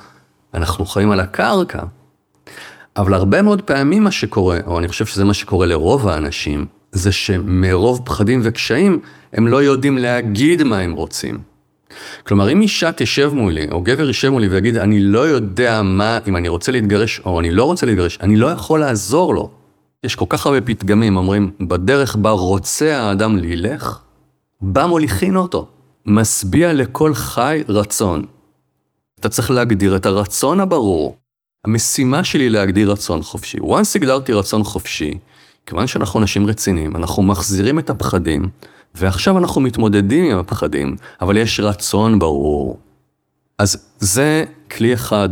אנחנו 0.54 0.86
חיים 0.86 1.10
על 1.10 1.20
הקרקע. 1.20 1.82
אבל 2.96 3.14
הרבה 3.14 3.42
מאוד 3.42 3.62
פעמים 3.62 4.04
מה 4.04 4.10
שקורה, 4.10 4.58
או 4.66 4.78
אני 4.78 4.88
חושב 4.88 5.06
שזה 5.06 5.24
מה 5.24 5.34
שקורה 5.34 5.66
לרוב 5.66 6.08
האנשים, 6.08 6.66
זה 6.92 7.12
שמרוב 7.12 8.00
פחדים 8.04 8.40
וקשיים, 8.44 9.00
הם 9.32 9.48
לא 9.48 9.62
יודעים 9.62 9.98
להגיד 9.98 10.62
מה 10.62 10.78
הם 10.78 10.92
רוצים. 10.92 11.38
כלומר, 12.26 12.52
אם 12.52 12.60
אישה 12.60 12.92
תשב 12.92 13.30
מולי, 13.34 13.66
או 13.70 13.80
גבר 13.80 14.06
יישב 14.06 14.28
מולי 14.28 14.48
ויגיד, 14.48 14.76
אני 14.76 15.00
לא 15.00 15.28
יודע 15.28 15.82
מה, 15.82 16.18
אם 16.26 16.36
אני 16.36 16.48
רוצה 16.48 16.72
להתגרש 16.72 17.20
או 17.24 17.40
אני 17.40 17.50
לא 17.50 17.64
רוצה 17.64 17.86
להתגרש, 17.86 18.18
אני 18.20 18.36
לא 18.36 18.46
יכול 18.46 18.80
לעזור 18.80 19.34
לו. 19.34 19.57
יש 20.04 20.14
כל 20.14 20.24
כך 20.28 20.46
הרבה 20.46 20.61
פתגמים, 20.61 21.16
אומרים, 21.16 21.50
בדרך 21.61 22.16
בה 22.16 22.30
רוצה 22.30 23.00
האדם 23.00 23.37
לילך, 23.37 24.00
בה 24.61 24.87
מוליכין 24.87 25.37
אותו. 25.37 25.68
משביע 26.06 26.72
לכל 26.72 27.14
חי 27.14 27.62
רצון. 27.68 28.24
אתה 29.20 29.28
צריך 29.28 29.50
להגדיר 29.50 29.96
את 29.96 30.06
הרצון 30.06 30.61
הברור. 30.61 31.16
המשימה 31.64 32.24
שלי 32.24 32.50
להגדיר 32.50 32.92
רצון 32.92 33.22
חופשי. 33.22 33.58
once 33.58 33.92
הגדרתי 33.94 34.32
רצון 34.32 34.64
חופשי, 34.64 35.18
כיוון 35.66 35.87
שאנחנו 35.87 36.20
אנשים 36.20 36.46
רציניים, 36.46 36.96
אנחנו 36.96 37.22
מחזירים 37.22 37.78
את 37.78 37.90
הפחדים, 37.90 38.48
ועכשיו 38.94 39.38
אנחנו 39.38 39.61
מתמודדים 39.61 40.24
עם 40.24 40.38
הפחדים, 40.38 40.96
אבל 41.20 41.37
יש 41.37 41.61
רצון 41.61 42.18
ברור. 42.18 42.78
אז 43.58 43.88
זה 43.98 44.44
כלי 44.70 44.94
אחד, 44.94 45.28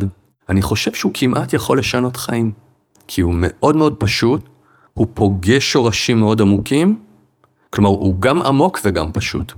אני 0.48 0.62
חושב 0.62 0.94
שהוא 0.94 1.12
כמעט 1.14 1.52
יכול 1.52 1.78
לשנות 1.78 2.16
חיים, 2.16 2.52
כי 3.06 3.20
הוא 3.20 3.34
מאוד 3.36 3.76
מאוד 3.76 3.94
פשוט, 3.98 4.48
הוא 4.96 5.06
פוגש 5.14 5.72
שורשים 5.72 6.20
מאוד 6.20 6.40
עמוקים, 6.40 6.98
כלומר 7.70 7.90
הוא 7.90 8.20
גם 8.20 8.42
עמוק 8.42 8.80
וגם 8.84 9.12
פשוט. 9.12 9.52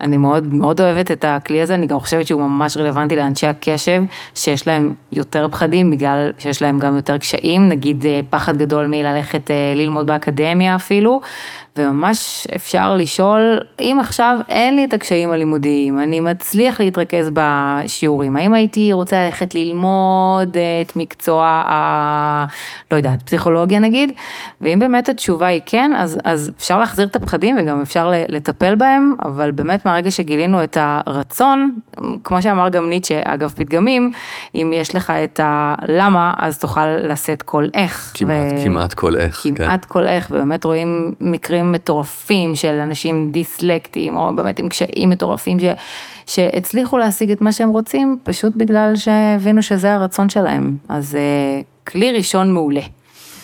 אני 0.00 0.16
מאוד 0.16 0.54
מאוד 0.54 0.80
אוהבת 0.80 1.10
את 1.10 1.24
הכלי 1.28 1.62
הזה, 1.62 1.74
אני 1.74 1.86
גם 1.86 2.00
חושבת 2.00 2.26
שהוא 2.26 2.42
ממש 2.42 2.76
רלוונטי 2.76 3.16
לאנשי 3.16 3.46
הקשב, 3.46 4.02
שיש 4.34 4.66
להם 4.66 4.94
יותר 5.12 5.48
פחדים 5.50 5.90
בגלל 5.90 6.32
שיש 6.38 6.62
להם 6.62 6.78
גם 6.78 6.96
יותר 6.96 7.18
קשיים, 7.18 7.68
נגיד 7.68 8.06
אה, 8.06 8.20
פחד 8.30 8.56
גדול 8.56 8.86
מללכת 8.86 9.50
אה, 9.50 9.72
ללמוד 9.76 10.06
באקדמיה 10.06 10.76
אפילו, 10.76 11.20
וממש 11.78 12.46
אפשר 12.56 12.96
לשאול, 12.96 13.60
אם 13.80 13.98
עכשיו 14.00 14.38
אין 14.48 14.76
לי 14.76 14.84
את 14.84 14.94
הקשיים 14.94 15.30
הלימודיים, 15.30 16.00
אני 16.00 16.20
מצליח 16.20 16.80
להתרכז 16.80 17.30
בשיעורים, 17.32 18.36
האם 18.36 18.54
הייתי 18.54 18.92
רוצה 18.92 19.24
ללכת 19.24 19.54
ללמוד 19.54 20.56
את 20.82 20.96
מקצוע 20.96 21.46
ה... 21.46 22.46
לא 22.90 22.96
יודעת, 22.96 23.22
פסיכולוגיה 23.22 23.78
נגיד, 23.80 24.12
ואם 24.60 24.78
באמת 24.78 25.08
התשובה 25.08 25.46
היא 25.46 25.60
כן, 25.66 25.92
אז, 25.96 26.18
אז 26.24 26.50
אפשר 26.56 26.78
להחזיר 26.78 27.06
את 27.06 27.16
הפחדים 27.16 27.56
וגם 27.60 27.80
אפשר 27.80 28.12
לטפל 28.28 28.74
בהם, 28.74 29.14
אבל 29.24 29.50
באמת 29.50 29.83
מהרגע 29.86 30.10
שגילינו 30.10 30.64
את 30.64 30.76
הרצון, 30.80 31.78
כמו 32.24 32.42
שאמר 32.42 32.68
גם 32.68 32.88
ניטשה, 32.88 33.20
אגב 33.24 33.52
פתגמים, 33.56 34.12
אם 34.54 34.72
יש 34.74 34.94
לך 34.94 35.10
את 35.10 35.40
הלמה, 35.42 36.34
אז 36.38 36.58
תוכל 36.58 36.86
לשאת 36.86 37.42
כל 37.42 37.66
איך. 37.74 38.12
כמעט, 38.14 38.52
ו... 38.52 38.64
כמעט 38.64 38.94
כל 38.94 39.16
איך. 39.16 39.40
כמעט 39.42 39.84
כן. 39.84 39.88
כל 39.88 40.06
איך, 40.06 40.28
ובאמת 40.30 40.64
רואים 40.64 41.14
מקרים 41.20 41.72
מטורפים 41.72 42.54
של 42.54 42.80
אנשים 42.80 43.30
דיסלקטיים, 43.30 44.16
או 44.16 44.36
באמת 44.36 44.58
עם 44.58 44.68
קשיים 44.68 45.10
מטורפים, 45.10 45.60
ש, 45.60 45.64
שהצליחו 46.26 46.98
להשיג 46.98 47.30
את 47.30 47.40
מה 47.40 47.52
שהם 47.52 47.68
רוצים, 47.68 48.18
פשוט 48.22 48.52
בגלל 48.56 48.92
שהבינו 48.96 49.62
שזה 49.62 49.94
הרצון 49.94 50.28
שלהם. 50.28 50.76
אז 50.88 51.14
אה, 51.14 51.60
כלי 51.86 52.12
ראשון 52.12 52.52
מעולה. 52.52 52.82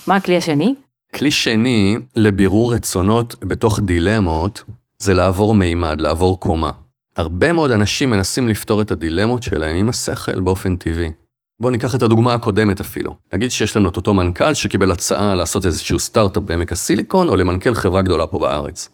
מה 0.07 0.16
הכלי 0.16 0.37
השני? 0.37 0.74
כלי 1.14 1.31
שני 1.31 1.96
לבירור 2.16 2.74
רצונות 2.74 3.37
בתוך 3.44 3.81
דילמות, 3.81 4.64
זה 5.00 5.14
לעבור 5.14 5.54
מימד, 5.54 6.00
לעבור 6.00 6.40
קומה. 6.40 6.70
הרבה 7.16 7.52
מאוד 7.52 7.70
אנשים 7.70 8.10
מנסים 8.10 8.48
לפתור 8.48 8.82
את 8.82 8.90
הדילמות 8.90 9.42
שלהם 9.42 9.76
עם 9.76 9.88
השכל 9.88 10.40
באופן 10.40 10.76
טבעי. 10.76 11.12
בואו 11.60 11.72
ניקח 11.72 11.94
את 11.94 12.02
הדוגמה 12.02 12.34
הקודמת 12.34 12.80
אפילו. 12.80 13.16
נגיד 13.32 13.50
שיש 13.50 13.76
לנו 13.76 13.88
את 13.88 13.96
אותו 13.96 14.14
מנכ"ל 14.14 14.54
שקיבל 14.54 14.90
הצעה 14.90 15.34
לעשות 15.34 15.66
איזשהו 15.66 15.98
סטארט-אפ 15.98 16.42
בעמק 16.42 16.72
הסיליקון, 16.72 17.28
או 17.28 17.36
למנכ"ל 17.36 17.74
חברה 17.74 18.02
גדולה 18.02 18.26
פה 18.26 18.38
בארץ. 18.38 18.88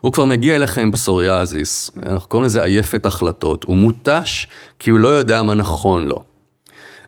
הוא 0.00 0.12
כבר 0.12 0.24
מגיע 0.24 0.56
אליכם 0.56 0.82
עם 0.82 0.92
פסוריאזיס, 0.92 1.90
אנחנו 2.02 2.28
קוראים 2.28 2.46
לזה 2.46 2.62
עייפת 2.62 3.06
החלטות, 3.06 3.64
הוא 3.64 3.76
מותש 3.76 4.46
כי 4.78 4.90
הוא 4.90 4.98
לא 4.98 5.08
יודע 5.08 5.42
מה 5.42 5.54
נכון 5.54 6.06
לו. 6.06 6.24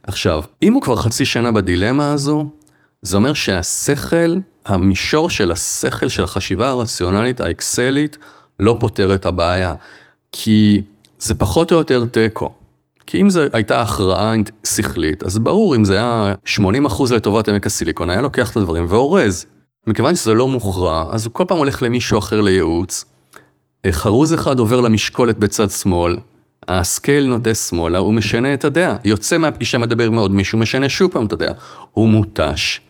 עכשיו, 0.03 0.43
אם 0.63 0.73
הוא 0.73 0.83
כבר 0.83 0.97
חצי 0.97 1.25
שנה 1.25 1.53
בדילמה 1.53 2.13
הזו, 2.13 2.47
זה 3.03 3.17
אומר 3.17 3.33
שהשכל, 3.33 4.37
המישור 4.67 5.31
של 5.31 5.53
השכל, 5.53 6.09
של 6.09 6.25
החשיבה 6.25 6.69
הרציונלית, 6.69 7.41
האקסלית, 7.41 8.19
לא 8.63 8.77
פותר 8.81 9.15
את 9.15 9.27
הבעיה. 9.27 9.75
כי 10.33 10.83
זה 11.19 11.35
פחות 11.35 11.73
או 11.73 11.77
יותר 11.77 12.05
תיקו. 12.05 12.53
כי 13.07 13.21
אם 13.21 13.31
זו 13.31 13.41
הייתה 13.53 13.83
הכרעה 13.83 14.33
שכלית, 14.67 15.23
אז 15.23 15.39
ברור, 15.39 15.77
אם 15.77 15.85
זה 15.85 15.95
היה 15.97 16.35
80% 16.47 17.15
לטובת 17.15 17.49
עמק 17.49 17.67
הסיליקון, 17.67 18.11
היה 18.11 18.21
לוקח 18.21 18.51
את 18.51 18.57
הדברים 18.57 18.87
ואורז. 18.89 19.47
מכיוון 19.87 20.15
שזה 20.15 20.35
לא 20.35 20.49
מוכרע, 20.49 21.07
אז 21.11 21.27
הוא 21.27 21.35
כל 21.35 21.45
פעם 21.49 21.59
הולך 21.59 21.83
למישהו 21.83 22.19
אחר 22.19 22.41
לייעוץ. 22.41 23.05
חרוז 23.91 24.35
אחד 24.35 24.59
עובר 24.59 24.81
למשקולת 24.81 25.39
בצד 25.39 25.71
שמאל, 25.71 26.17
ה 26.69 26.78
scale 26.78 27.27
נוטה 27.27 27.55
שמאלה, 27.55 27.99
הוא 27.99 28.15
משנה 28.15 28.55
את 28.55 28.65
הדעה. 28.65 28.97
יוצא 29.05 29.39
מהפגישה, 29.39 29.79
מדבר 29.79 30.07
עם 30.07 30.15
עוד 30.15 30.31
מישהו, 30.31 30.59
משנה 30.59 30.89
שוב 30.89 31.13
פעם 31.13 31.27
את 31.27 31.33
הדעה. 31.33 31.55
הוא 31.93 32.09
מותש. 32.09 32.81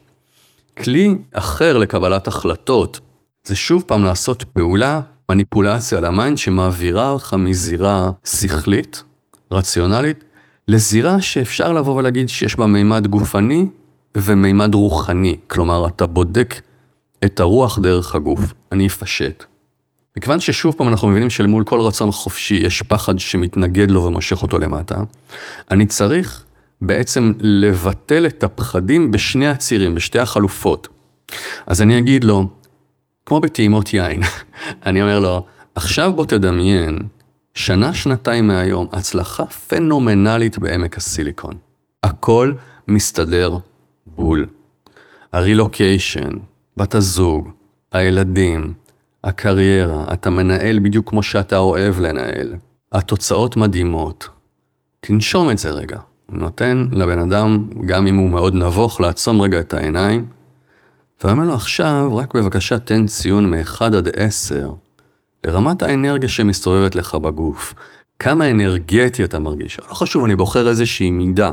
כלי 0.78 1.14
אחר 1.32 1.78
לקבלת 1.78 2.28
החלטות, 2.28 3.00
זה 3.44 3.56
שוב 3.56 3.84
פעם 3.86 4.04
לעשות 4.04 4.42
פעולה, 4.42 5.00
מניפולציה 5.32 5.98
על 5.98 6.04
ה 6.04 6.11
mind 6.11 6.38
שמעבירה 6.38 7.10
אותך 7.10 7.34
מזירה 7.38 8.10
שכלית, 8.24 9.02
רציונלית, 9.52 10.24
לזירה 10.68 11.20
שאפשר 11.20 11.72
לבוא 11.72 11.96
ולהגיד 11.96 12.28
שיש 12.28 12.56
בה 12.56 12.66
מימד 12.66 13.06
גופני 13.06 13.66
ומימד 14.16 14.74
רוחני. 14.74 15.36
כלומר, 15.46 15.86
אתה 15.86 16.06
בודק 16.06 16.60
את 17.24 17.40
הרוח 17.40 17.78
דרך 17.78 18.14
הגוף. 18.14 18.40
אני 18.72 18.86
אפשט. 18.86 19.44
מכיוון 20.16 20.40
ששוב 20.40 20.74
פעם 20.78 20.88
אנחנו 20.88 21.08
מבינים 21.08 21.30
שלמול 21.30 21.64
כל 21.64 21.80
רצון 21.80 22.12
חופשי 22.12 22.54
יש 22.54 22.82
פחד 22.82 23.18
שמתנגד 23.18 23.90
לו 23.90 24.04
ומושך 24.04 24.42
אותו 24.42 24.58
למטה, 24.58 24.96
אני 25.70 25.86
צריך 25.86 26.44
בעצם 26.80 27.32
לבטל 27.40 28.26
את 28.26 28.44
הפחדים 28.44 29.10
בשני 29.10 29.48
הצירים, 29.48 29.94
בשתי 29.94 30.18
החלופות. 30.18 30.88
אז 31.66 31.82
אני 31.82 31.98
אגיד 31.98 32.24
לו, 32.24 32.48
כמו 33.26 33.40
בטעימות 33.40 33.94
יין, 33.94 34.22
אני 34.86 35.02
אומר 35.02 35.20
לו, 35.20 35.46
עכשיו 35.74 36.12
בוא 36.12 36.26
תדמיין 36.26 36.98
שנה, 37.54 37.94
שנתיים 37.94 38.46
מהיום, 38.46 38.86
הצלחה 38.92 39.46
פנומנלית 39.46 40.58
בעמק 40.58 40.96
הסיליקון. 40.96 41.54
הכל 42.02 42.52
מסתדר 42.88 43.58
בול. 44.06 44.46
הרילוקיישן, 45.32 46.30
בת 46.76 46.94
הזוג, 46.94 47.50
הילדים, 47.92 48.74
הקריירה, 49.24 50.04
אתה 50.12 50.30
מנהל 50.30 50.78
בדיוק 50.78 51.10
כמו 51.10 51.22
שאתה 51.22 51.58
אוהב 51.58 52.00
לנהל. 52.00 52.54
התוצאות 52.92 53.56
מדהימות. 53.56 54.28
תנשום 55.00 55.50
את 55.50 55.58
זה 55.58 55.70
רגע. 55.70 55.98
נותן 56.28 56.86
לבן 56.92 57.18
אדם, 57.18 57.68
גם 57.86 58.06
אם 58.06 58.16
הוא 58.16 58.30
מאוד 58.30 58.54
נבוך, 58.54 59.00
לעצום 59.00 59.40
רגע 59.40 59.60
את 59.60 59.74
העיניים, 59.74 60.26
ואומר 61.24 61.44
לו 61.44 61.54
עכשיו, 61.54 62.16
רק 62.16 62.34
בבקשה 62.34 62.78
תן 62.78 63.06
ציון 63.06 63.50
מ-1 63.50 63.84
עד 63.84 64.08
10 64.16 64.72
לרמת 65.46 65.82
האנרגיה 65.82 66.28
שמסתובבת 66.28 66.94
לך 66.94 67.14
בגוף. 67.14 67.74
כמה 68.18 68.50
אנרגטי 68.50 69.24
אתה 69.24 69.38
מרגיש. 69.38 69.80
לא 69.88 69.94
חשוב, 69.94 70.24
אני 70.24 70.36
בוחר 70.36 70.68
איזושהי 70.68 71.10
מידה. 71.10 71.50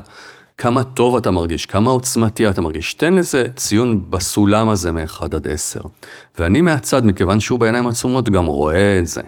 כמה 0.57 0.83
טוב 0.83 1.15
אתה 1.15 1.31
מרגיש, 1.31 1.65
כמה 1.65 1.91
עוצמתי 1.91 2.49
אתה 2.49 2.61
מרגיש. 2.61 2.93
תן 2.93 3.13
לזה 3.13 3.45
ציון 3.55 4.05
בסולם 4.09 4.69
הזה 4.69 4.91
מ-1 4.91 5.25
עד 5.25 5.47
10. 5.47 5.79
ואני 6.39 6.61
מהצד, 6.61 7.05
מכיוון 7.05 7.39
שהוא 7.39 7.59
בעיניים 7.59 7.87
עצומות, 7.87 8.29
גם 8.29 8.45
רואה 8.45 8.99
את 8.99 9.07
זה. 9.07 9.21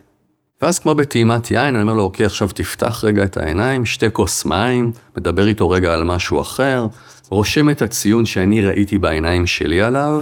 ואז 0.61 0.79
כמו 0.79 0.95
בטעימת 0.95 1.51
יין, 1.51 1.75
אני 1.75 1.81
אומר 1.81 1.93
לו, 1.93 2.03
אוקיי, 2.03 2.25
עכשיו 2.25 2.47
תפתח 2.47 3.03
רגע 3.03 3.23
את 3.23 3.37
העיניים, 3.37 3.85
שתי 3.85 4.05
כוס 4.13 4.45
מים, 4.45 4.91
מדבר 5.17 5.47
איתו 5.47 5.69
רגע 5.69 5.93
על 5.93 6.03
משהו 6.03 6.41
אחר, 6.41 6.87
רושם 7.31 7.69
את 7.69 7.81
הציון 7.81 8.25
שאני 8.25 8.61
ראיתי 8.61 8.97
בעיניים 8.97 9.47
שלי 9.47 9.81
עליו, 9.81 10.21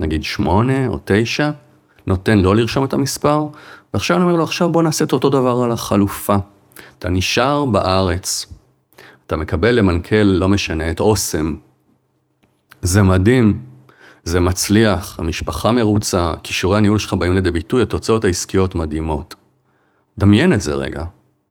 נגיד 0.00 0.24
שמונה 0.24 0.86
או 0.86 0.98
תשע, 1.04 1.50
נותן 2.06 2.38
לא 2.38 2.56
לרשום 2.56 2.84
את 2.84 2.92
המספר, 2.92 3.46
ועכשיו 3.94 4.16
אני 4.16 4.24
אומר 4.24 4.36
לו, 4.36 4.44
עכשיו 4.44 4.68
בוא 4.72 4.82
נעשה 4.82 5.04
את 5.04 5.12
אותו 5.12 5.30
דבר 5.30 5.62
על 5.64 5.72
החלופה. 5.72 6.36
אתה 6.98 7.08
נשאר 7.08 7.64
בארץ, 7.64 8.46
אתה 9.26 9.36
מקבל 9.36 9.70
למנכ"ל, 9.70 10.22
לא 10.22 10.48
משנה, 10.48 10.90
את 10.90 11.00
אוסם. 11.00 11.54
זה 12.82 13.02
מדהים, 13.02 13.60
זה 14.24 14.40
מצליח, 14.40 15.20
המשפחה 15.20 15.72
מרוצה, 15.72 16.32
כישורי 16.42 16.78
הניהול 16.78 16.98
שלך 16.98 17.14
באים 17.14 17.34
לידי 17.34 17.50
ביטוי, 17.50 17.82
התוצאות 17.82 18.24
העסקיות 18.24 18.74
מדהימות. 18.74 19.34
דמיין 20.18 20.52
את 20.52 20.60
זה 20.60 20.74
רגע. 20.74 21.04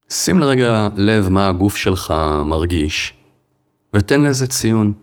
שים 0.10 0.40
לרגע 0.40 0.88
לב 0.96 1.30
מה 1.30 1.48
הגוף 1.48 1.76
שלך 1.76 2.14
מרגיש, 2.46 3.17
ותן 3.94 4.22
לזה 4.22 4.48
ציון. 4.48 4.94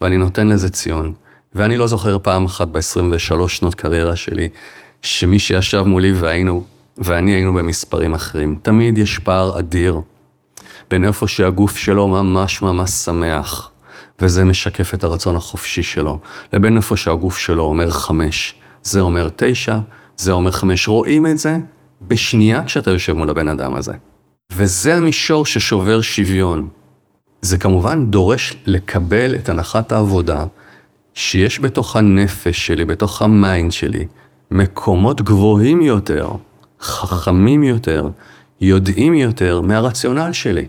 ואני 0.00 0.16
נותן 0.16 0.48
לזה 0.48 0.70
ציון. 0.70 1.12
ואני 1.54 1.76
לא 1.76 1.86
זוכר 1.86 2.18
פעם 2.22 2.44
אחת 2.44 2.68
ב-23 2.68 3.48
שנות 3.48 3.74
קריירה 3.74 4.16
שלי, 4.16 4.48
שמי 5.02 5.38
שישב 5.38 5.82
מולי 5.82 6.12
והיינו, 6.12 6.64
ואני 6.98 7.30
היינו 7.30 7.54
במספרים 7.54 8.14
אחרים. 8.14 8.58
תמיד 8.62 8.98
יש 8.98 9.18
פער 9.18 9.58
אדיר 9.58 10.00
בין 10.90 11.04
איפה 11.04 11.28
שהגוף 11.28 11.76
שלו 11.76 12.08
ממש 12.08 12.62
ממש 12.62 12.90
שמח, 12.90 13.70
וזה 14.20 14.44
משקף 14.44 14.94
את 14.94 15.04
הרצון 15.04 15.36
החופשי 15.36 15.82
שלו, 15.82 16.18
לבין 16.52 16.76
איפה 16.76 16.96
שהגוף 16.96 17.38
שלו 17.38 17.62
אומר 17.62 17.90
חמש, 17.90 18.54
זה 18.82 19.00
אומר 19.00 19.28
תשע, 19.36 19.78
זה 20.16 20.32
אומר 20.32 20.50
חמש. 20.50 20.88
רואים 20.88 21.26
את 21.26 21.38
זה 21.38 21.56
בשנייה 22.02 22.64
כשאתה 22.64 22.90
יושב 22.90 23.12
מול 23.12 23.30
הבן 23.30 23.48
אדם 23.48 23.74
הזה. 23.74 23.92
וזה 24.52 24.94
המישור 24.94 25.46
ששובר 25.46 26.00
שוויון. 26.00 26.68
זה 27.42 27.58
כמובן 27.58 28.06
דורש 28.10 28.56
לקבל 28.66 29.34
את 29.34 29.48
הנחת 29.48 29.92
העבודה 29.92 30.44
שיש 31.14 31.60
בתוך 31.60 31.96
הנפש 31.96 32.66
שלי, 32.66 32.84
בתוך 32.84 33.22
ה 33.22 33.32
mind 33.32 33.72
שלי, 33.72 34.06
מקומות 34.50 35.20
גבוהים 35.20 35.82
יותר, 35.82 36.28
חכמים 36.80 37.62
יותר, 37.62 38.08
יודעים 38.60 39.14
יותר 39.14 39.60
מהרציונל 39.60 40.32
שלי. 40.32 40.66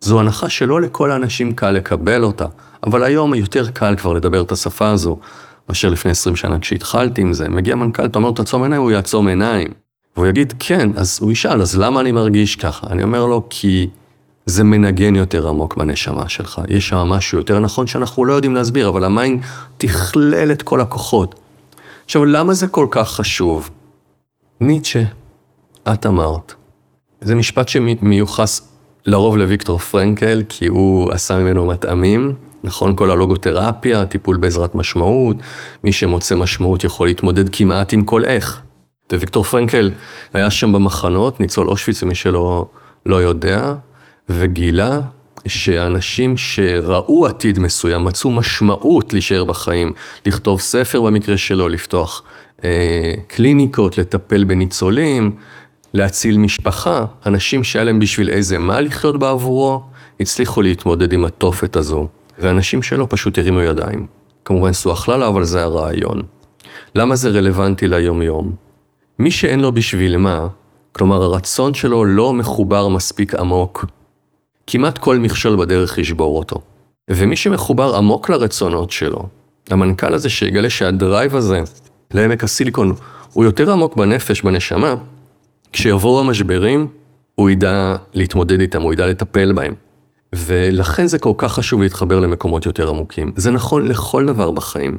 זו 0.00 0.20
הנחה 0.20 0.48
שלא 0.48 0.80
לכל 0.80 1.10
האנשים 1.10 1.54
קל 1.54 1.70
לקבל 1.70 2.24
אותה, 2.24 2.46
אבל 2.86 3.02
היום 3.02 3.34
יותר 3.34 3.70
קל 3.70 3.96
כבר 3.96 4.12
לדבר 4.12 4.42
את 4.42 4.52
השפה 4.52 4.90
הזו, 4.90 5.18
מאשר 5.68 5.88
לפני 5.88 6.10
20 6.10 6.36
שנה 6.36 6.58
כשהתחלתי 6.58 7.20
עם 7.20 7.32
זה. 7.32 7.48
מגיע 7.48 7.74
מנכ"ל, 7.74 8.04
אתה 8.04 8.18
אומר, 8.18 8.30
תעצום 8.32 8.62
עיניים, 8.62 8.82
הוא 8.82 8.90
יעצום 8.90 9.28
עיניים. 9.28 9.68
והוא 10.16 10.26
יגיד, 10.26 10.54
כן, 10.58 10.90
אז 10.96 11.18
הוא 11.22 11.32
ישאל, 11.32 11.62
אז 11.62 11.78
למה 11.78 12.00
אני 12.00 12.12
מרגיש 12.12 12.56
ככה? 12.56 12.86
אני 12.90 13.02
אומר 13.02 13.26
לו, 13.26 13.46
כי 13.50 13.88
זה 14.46 14.64
מנגן 14.64 15.16
יותר 15.16 15.48
עמוק 15.48 15.76
בנשמה 15.76 16.28
שלך. 16.28 16.60
יש 16.68 16.88
שם 16.88 16.96
משהו 16.96 17.38
יותר 17.38 17.58
נכון 17.58 17.86
שאנחנו 17.86 18.24
לא 18.24 18.32
יודעים 18.32 18.54
להסביר, 18.54 18.88
אבל 18.88 19.04
ה 19.04 19.12
mind 19.12 19.42
תכלל 19.78 20.52
את 20.52 20.62
כל 20.62 20.80
הכוחות. 20.80 21.34
עכשיו, 22.04 22.24
למה 22.24 22.54
זה 22.54 22.66
כל 22.66 22.86
כך 22.90 23.10
חשוב? 23.10 23.70
ניטשה, 24.60 25.02
את 25.92 26.06
אמרת. 26.06 26.54
זה 27.20 27.34
משפט 27.34 27.68
שמיוחס 27.68 28.68
לרוב 29.06 29.36
לוויקטור 29.36 29.78
פרנקל, 29.78 30.42
כי 30.48 30.66
הוא 30.66 31.12
עשה 31.12 31.38
ממנו 31.38 31.66
מטעמים. 31.66 32.34
נכון, 32.64 32.96
כל 32.96 33.10
הלוגותרפיה, 33.10 34.06
טיפול 34.06 34.36
בעזרת 34.36 34.74
משמעות, 34.74 35.36
מי 35.84 35.92
שמוצא 35.92 36.36
משמעות 36.36 36.84
יכול 36.84 37.06
להתמודד 37.06 37.48
כמעט 37.48 37.92
עם 37.92 38.04
כל 38.04 38.24
איך. 38.24 38.62
וויקטור 39.12 39.44
פרנקל 39.44 39.90
היה 40.34 40.50
שם 40.50 40.72
במחנות, 40.72 41.40
ניצול 41.40 41.68
אושוויץ, 41.68 42.02
ומי 42.02 42.14
שלא 42.14 42.66
לא 43.06 43.16
יודע, 43.16 43.74
וגילה 44.28 45.00
שאנשים 45.46 46.36
שראו 46.36 47.26
עתיד 47.26 47.58
מסוים, 47.58 48.04
מצאו 48.04 48.30
משמעות 48.30 49.12
להישאר 49.12 49.44
בחיים, 49.44 49.92
לכתוב 50.26 50.60
ספר 50.60 51.02
במקרה 51.02 51.36
שלו, 51.36 51.68
לפתוח 51.68 52.22
אה, 52.64 53.14
קליניקות, 53.26 53.98
לטפל 53.98 54.44
בניצולים, 54.44 55.36
להציל 55.94 56.38
משפחה, 56.38 57.04
אנשים 57.26 57.64
שהיה 57.64 57.84
להם 57.84 57.98
בשביל 57.98 58.30
איזה 58.30 58.58
מה 58.58 58.80
לחיות 58.80 59.18
בעבורו, 59.18 59.82
הצליחו 60.20 60.62
להתמודד 60.62 61.12
עם 61.12 61.24
התופת 61.24 61.76
הזו, 61.76 62.08
ואנשים 62.38 62.82
שלא 62.82 63.06
פשוט 63.10 63.38
הרימו 63.38 63.60
ידיים. 63.60 64.06
כמובן 64.44 64.70
עשו 64.70 64.92
הכללה, 64.92 65.28
אבל 65.28 65.44
זה 65.44 65.62
הרעיון. 65.62 66.22
למה 66.94 67.16
זה 67.16 67.28
רלוונטי 67.30 67.88
ליום-יום? 67.88 68.52
מי 69.18 69.30
שאין 69.30 69.60
לו 69.60 69.72
בשביל 69.72 70.16
מה, 70.16 70.46
כלומר 70.92 71.22
הרצון 71.22 71.74
שלו 71.74 72.04
לא 72.04 72.32
מחובר 72.32 72.88
מספיק 72.88 73.34
עמוק, 73.34 73.84
כמעט 74.66 74.98
כל 74.98 75.18
מכשול 75.18 75.56
בדרך 75.56 75.98
ישבור 75.98 76.38
אותו. 76.38 76.60
ומי 77.10 77.36
שמחובר 77.36 77.96
עמוק 77.96 78.28
לרצונות 78.28 78.90
שלו, 78.90 79.28
המנכ"ל 79.70 80.14
הזה 80.14 80.28
שיגלה 80.28 80.70
שהדרייב 80.70 81.36
הזה 81.36 81.60
לעמק 82.14 82.44
הסיליקון 82.44 82.94
הוא 83.32 83.44
יותר 83.44 83.72
עמוק 83.72 83.96
בנפש, 83.96 84.42
בנשמה, 84.42 84.94
כשיבואו 85.72 86.20
המשברים, 86.20 86.88
הוא 87.34 87.50
ידע 87.50 87.96
להתמודד 88.14 88.60
איתם, 88.60 88.82
הוא 88.82 88.92
ידע 88.92 89.06
לטפל 89.06 89.52
בהם. 89.52 89.74
ולכן 90.32 91.06
זה 91.06 91.18
כל 91.18 91.32
כך 91.38 91.52
חשוב 91.52 91.82
להתחבר 91.82 92.20
למקומות 92.20 92.66
יותר 92.66 92.88
עמוקים. 92.88 93.32
זה 93.36 93.50
נכון 93.50 93.88
לכל 93.88 94.26
דבר 94.26 94.50
בחיים. 94.50 94.98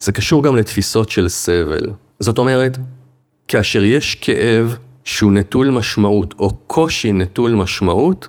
זה 0.00 0.12
קשור 0.12 0.42
גם 0.42 0.56
לתפיסות 0.56 1.08
של 1.08 1.28
סבל. 1.28 1.90
זאת 2.20 2.38
אומרת, 2.38 2.78
כאשר 3.48 3.84
יש 3.84 4.14
כאב 4.14 4.76
שהוא 5.04 5.32
נטול 5.32 5.70
משמעות, 5.70 6.34
או 6.38 6.50
קושי 6.66 7.12
נטול 7.12 7.54
משמעות, 7.54 8.28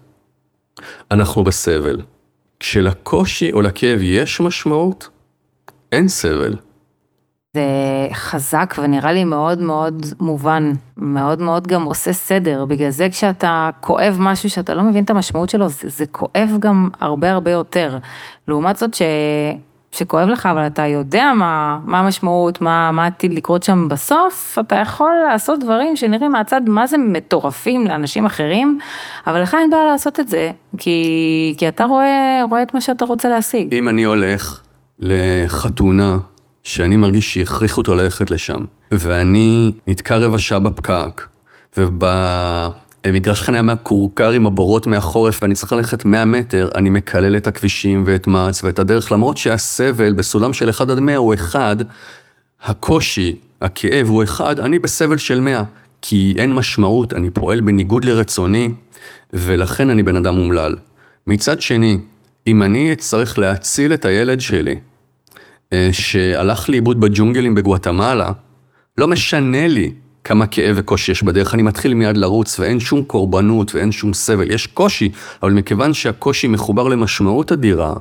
אנחנו 1.12 1.44
בסבל. 1.44 2.02
כשלקושי 2.60 3.52
או 3.52 3.62
לכאב 3.62 4.00
יש 4.02 4.42
משמעות, 4.42 5.10
אין 5.92 6.08
סבל. 6.08 6.56
זה 7.54 8.08
חזק 8.14 8.76
ונראה 8.78 9.12
לי 9.12 9.24
מאוד 9.24 9.62
מאוד 9.62 10.06
מובן, 10.20 10.72
מאוד 10.98 11.42
מאוד 11.42 11.68
גם 11.68 11.84
עושה 11.84 12.14
סדר, 12.14 12.66
בגלל 12.66 12.90
זה 12.90 13.08
כשאתה 13.10 13.70
כואב 13.82 14.18
משהו 14.20 14.50
שאתה 14.50 14.74
לא 14.74 14.84
מבין 14.84 15.04
את 15.04 15.10
המשמעות 15.10 15.50
שלו, 15.50 15.70
זה, 15.70 15.90
זה 15.90 16.06
כואב 16.06 16.50
גם 16.60 16.90
הרבה 17.00 17.32
הרבה 17.32 17.52
יותר. 17.52 17.98
לעומת 18.48 18.78
זאת 18.78 18.94
ש... 18.94 19.02
שכואב 19.94 20.28
לך, 20.28 20.46
אבל 20.46 20.68
אתה 20.68 20.86
יודע 20.86 21.32
מה, 21.36 21.80
מה 21.86 22.00
המשמעות, 22.00 22.62
מה, 22.62 22.92
מה 22.92 23.06
עתיד 23.06 23.34
לקרות 23.34 23.64
שם 23.64 23.88
בסוף, 23.90 24.58
אתה 24.60 24.76
יכול 24.76 25.12
לעשות 25.28 25.60
דברים 25.60 25.96
שנראים 25.96 26.32
מהצד 26.32 26.62
מה 26.68 26.88
זה 26.88 26.98
מטורפים 26.98 27.88
לאנשים 27.88 28.26
אחרים, 28.26 28.80
אבל 29.28 29.42
לך 29.42 29.54
אין 29.54 29.70
בעיה 29.70 29.86
לעשות 29.86 30.20
את 30.20 30.28
זה, 30.28 30.52
כי, 30.78 31.56
כי 31.58 31.68
אתה 31.68 31.86
רואה, 31.86 32.42
רואה 32.50 32.64
את 32.64 32.74
מה 32.74 32.82
שאתה 32.82 33.06
רוצה 33.06 33.30
להשיג. 33.30 33.74
אם 33.74 33.90
אני 33.90 34.04
הולך 34.04 34.62
לחתונה, 35.00 36.18
שאני 36.64 36.98
מרגיש 36.98 37.34
שהכריחו 37.34 37.82
אותו 37.82 37.96
ללכת 37.96 38.32
לשם, 38.32 38.66
ואני 38.92 39.72
נתקע 39.88 40.18
רבע 40.18 40.38
שעה 40.38 40.60
בפקק, 40.60 41.22
וב... 41.78 42.04
מגרש 43.08 43.42
חניה 43.42 43.62
מהכורכר 43.62 44.32
עם 44.32 44.48
הבורות 44.48 44.88
מהחורף 44.88 45.40
ואני 45.42 45.56
צריך 45.56 45.74
ללכת 45.74 46.06
100 46.06 46.26
מטר, 46.26 46.70
אני 46.76 46.90
מקלל 46.90 47.38
את 47.38 47.48
הכבישים 47.48 48.04
ואת 48.06 48.28
מע"צ 48.28 48.64
ואת 48.64 48.80
הדרך, 48.80 49.12
למרות 49.12 49.38
שהסבל 49.38 50.14
בסולם 50.14 50.54
של 50.54 50.70
1 50.70 50.90
עד 50.90 51.00
100 51.00 51.16
הוא 51.16 51.34
1, 51.34 51.78
הקושי, 52.64 53.36
הכאב 53.62 54.08
הוא 54.08 54.24
1, 54.24 54.60
אני 54.60 54.80
בסבל 54.80 55.18
של 55.18 55.40
100, 55.40 55.64
כי 56.02 56.34
אין 56.38 56.54
משמעות, 56.54 57.14
אני 57.14 57.30
פועל 57.30 57.62
בניגוד 57.62 58.06
לרצוני, 58.06 58.70
ולכן 59.34 59.90
אני 59.90 60.04
בן 60.04 60.16
אדם 60.16 60.38
אומלל. 60.38 60.76
מצד 61.28 61.62
שני, 61.62 61.98
אם 62.48 62.64
אני 62.64 62.94
אצטרך 62.94 63.40
להציל 63.40 63.94
את 63.94 64.06
הילד 64.06 64.42
שלי, 64.42 64.76
אה, 65.74 65.90
שהלך 65.92 66.70
לאיבוד 66.70 67.00
בג'ונגלים 67.00 67.56
בגואטמלה, 67.56 68.32
לא 68.98 69.08
משנה 69.08 69.68
לי 69.68 69.92
כמה 70.24 70.48
כאב 70.48 70.76
וקושי 70.80 71.12
יש 71.12 71.24
בדרך, 71.24 71.54
אני 71.54 71.64
מתחיל 71.64 71.94
מיד 71.94 72.18
לרוץ 72.18 72.60
ואין 72.60 72.80
שום 72.80 73.04
קורבנות 73.04 73.76
ואין 73.76 73.92
שום 73.92 74.14
סבל. 74.14 74.52
יש 74.52 74.68
קושי, 74.68 75.12
אבל 75.44 75.52
מכיוון 75.52 75.94
שהקושי 75.94 76.48
מחובר 76.48 76.88
למשמעות 76.88 77.52
אדירה, 77.52 77.94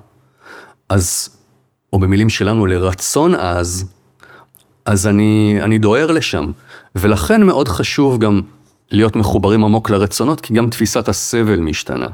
אז, 0.88 1.28
או 1.92 1.98
במילים 1.98 2.28
שלנו, 2.28 2.66
לרצון 2.66 3.34
עז, 3.34 3.92
אז 4.84 5.06
אני, 5.06 5.58
אני 5.62 5.78
דוהר 5.78 6.10
לשם. 6.10 6.50
ולכן 6.94 7.42
מאוד 7.42 7.68
חשוב 7.68 8.18
גם 8.18 8.40
להיות 8.90 9.16
מחוברים 9.16 9.64
עמוק 9.64 9.90
לרצונות, 9.90 10.40
כי 10.40 10.54
גם 10.54 10.70
תפיסת 10.70 11.08
הסבל 11.08 11.60
משתנה. 11.60 12.06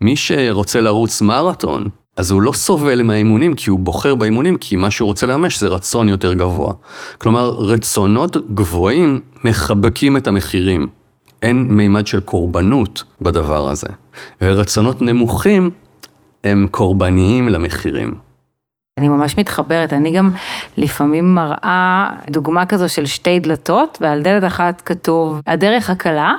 מי 0.00 0.16
שרוצה 0.16 0.80
לרוץ 0.80 1.22
מרתון, 1.22 1.88
אז 2.16 2.30
הוא 2.30 2.42
לא 2.42 2.52
סובל 2.52 3.02
מהאימונים 3.02 3.54
כי 3.54 3.70
הוא 3.70 3.78
בוחר 3.78 4.14
באימונים, 4.14 4.56
כי 4.56 4.76
מה 4.76 4.90
שהוא 4.90 5.06
רוצה 5.06 5.26
לממש 5.26 5.60
זה 5.60 5.68
רצון 5.68 6.08
יותר 6.08 6.32
גבוה. 6.32 6.72
כלומר, 7.18 7.50
רצונות 7.50 8.54
גבוהים 8.54 9.20
מחבקים 9.44 10.16
את 10.16 10.26
המחירים. 10.26 10.86
אין 11.42 11.62
מימד 11.62 12.06
של 12.06 12.20
קורבנות 12.20 13.04
בדבר 13.20 13.68
הזה. 13.68 13.88
ורצונות 14.42 15.02
נמוכים 15.02 15.70
הם 16.44 16.66
קורבניים 16.70 17.48
למחירים. 17.48 18.14
אני 18.98 19.08
ממש 19.08 19.38
מתחברת, 19.38 19.92
אני 19.92 20.12
גם 20.12 20.30
לפעמים 20.76 21.34
מראה 21.34 22.10
דוגמה 22.30 22.66
כזו 22.66 22.88
של 22.88 23.06
שתי 23.06 23.38
דלתות, 23.38 23.98
ועל 24.00 24.22
דלת 24.22 24.44
אחת 24.44 24.80
כתוב 24.80 25.40
הדרך 25.46 25.90
הקלה, 25.90 26.34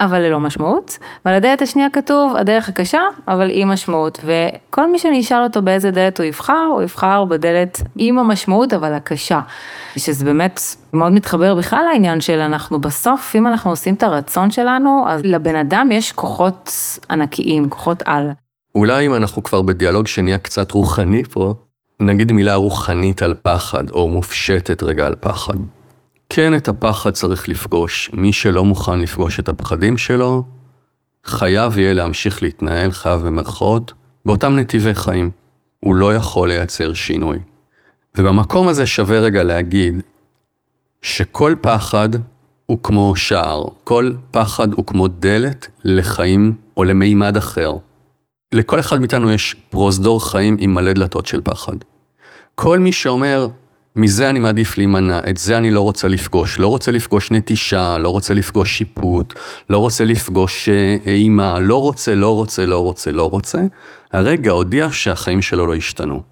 אבל 0.00 0.18
ללא 0.18 0.40
משמעות, 0.40 0.98
ועל 1.24 1.34
הדלת 1.34 1.62
השנייה 1.62 1.88
כתוב 1.92 2.36
הדרך 2.36 2.68
הקשה, 2.68 3.00
אבל 3.28 3.50
עם 3.52 3.68
משמעות, 3.68 4.20
וכל 4.24 4.92
מי 4.92 4.98
שאני 4.98 5.20
אשאל 5.20 5.42
אותו 5.42 5.62
באיזה 5.62 5.90
דלת 5.90 6.18
הוא 6.18 6.26
יבחר, 6.26 6.66
הוא 6.72 6.82
יבחר 6.82 7.24
בדלת 7.24 7.82
עם 7.96 8.18
המשמעות, 8.18 8.72
אבל 8.72 8.92
הקשה. 8.92 9.40
שזה 9.96 10.24
באמת 10.24 10.60
מאוד 10.92 11.12
מתחבר 11.12 11.54
בכלל 11.54 11.84
לעניין 11.92 12.20
של 12.20 12.38
אנחנו 12.38 12.80
בסוף, 12.80 13.36
אם 13.36 13.46
אנחנו 13.46 13.70
עושים 13.70 13.94
את 13.94 14.02
הרצון 14.02 14.50
שלנו, 14.50 15.04
אז 15.08 15.20
לבן 15.24 15.56
אדם 15.56 15.88
יש 15.92 16.12
כוחות 16.12 16.72
ענקיים, 17.10 17.70
כוחות 17.70 18.02
על. 18.04 18.30
אולי 18.74 19.06
אם 19.06 19.14
אנחנו 19.14 19.42
כבר 19.42 19.62
בדיאלוג 19.62 20.06
שנהיה 20.06 20.38
קצת 20.38 20.70
רוחני 20.72 21.24
פה, 21.24 21.54
נגיד 22.00 22.32
מילה 22.32 22.54
רוחנית 22.54 23.22
על 23.22 23.34
פחד, 23.42 23.90
או 23.90 24.08
מופשטת 24.08 24.82
רגע 24.82 25.06
על 25.06 25.14
פחד. 25.20 25.54
כן, 26.28 26.56
את 26.56 26.68
הפחד 26.68 27.10
צריך 27.10 27.48
לפגוש. 27.48 28.10
מי 28.12 28.32
שלא 28.32 28.64
מוכן 28.64 28.98
לפגוש 29.00 29.40
את 29.40 29.48
הפחדים 29.48 29.98
שלו, 29.98 30.44
חייב 31.24 31.78
יהיה 31.78 31.94
להמשיך 31.94 32.42
להתנהל, 32.42 32.90
חייב 32.90 33.20
במרכאות, 33.20 33.92
באותם 34.24 34.56
נתיבי 34.56 34.94
חיים. 34.94 35.30
הוא 35.80 35.94
לא 35.94 36.14
יכול 36.14 36.48
לייצר 36.48 36.94
שינוי. 36.94 37.38
ובמקום 38.18 38.68
הזה 38.68 38.86
שווה 38.86 39.18
רגע 39.18 39.42
להגיד 39.42 39.94
שכל 41.02 41.54
פחד 41.60 42.08
הוא 42.66 42.78
כמו 42.82 43.16
שער, 43.16 43.64
כל 43.84 44.12
פחד 44.30 44.72
הוא 44.72 44.86
כמו 44.86 45.08
דלת 45.08 45.68
לחיים 45.84 46.54
או 46.76 46.84
למימד 46.84 47.36
אחר. 47.36 47.72
לכל 48.52 48.80
אחד 48.80 49.00
מאיתנו 49.00 49.32
יש 49.32 49.56
פרוזדור 49.70 50.30
חיים 50.30 50.56
עם 50.60 50.74
מלא 50.74 50.92
דלתות 50.92 51.26
של 51.26 51.40
פחד. 51.44 51.76
כל 52.54 52.78
מי 52.78 52.92
שאומר, 52.92 53.48
מזה 53.96 54.30
אני 54.30 54.38
מעדיף 54.38 54.78
להימנע, 54.78 55.20
את 55.30 55.36
זה 55.36 55.58
אני 55.58 55.70
לא 55.70 55.80
רוצה 55.80 56.08
לפגוש, 56.08 56.58
לא 56.58 56.68
רוצה 56.68 56.92
לפגוש 56.92 57.30
נטישה, 57.30 57.98
לא 57.98 58.08
רוצה 58.08 58.34
לפגוש 58.34 58.78
שיפוט, 58.78 59.34
לא 59.70 59.78
רוצה 59.78 60.04
לפגוש 60.04 60.68
אה, 60.68 60.96
אימה, 61.06 61.60
לא 61.60 61.80
רוצה, 61.82 62.14
לא 62.14 62.34
רוצה, 62.34 62.66
לא 62.66 62.78
רוצה, 62.82 63.12
לא 63.12 63.30
רוצה, 63.30 63.58
הרגע 64.12 64.50
הודיע 64.50 64.88
שהחיים 64.92 65.42
שלו 65.42 65.66
לא 65.66 65.74
השתנו. 65.74 66.22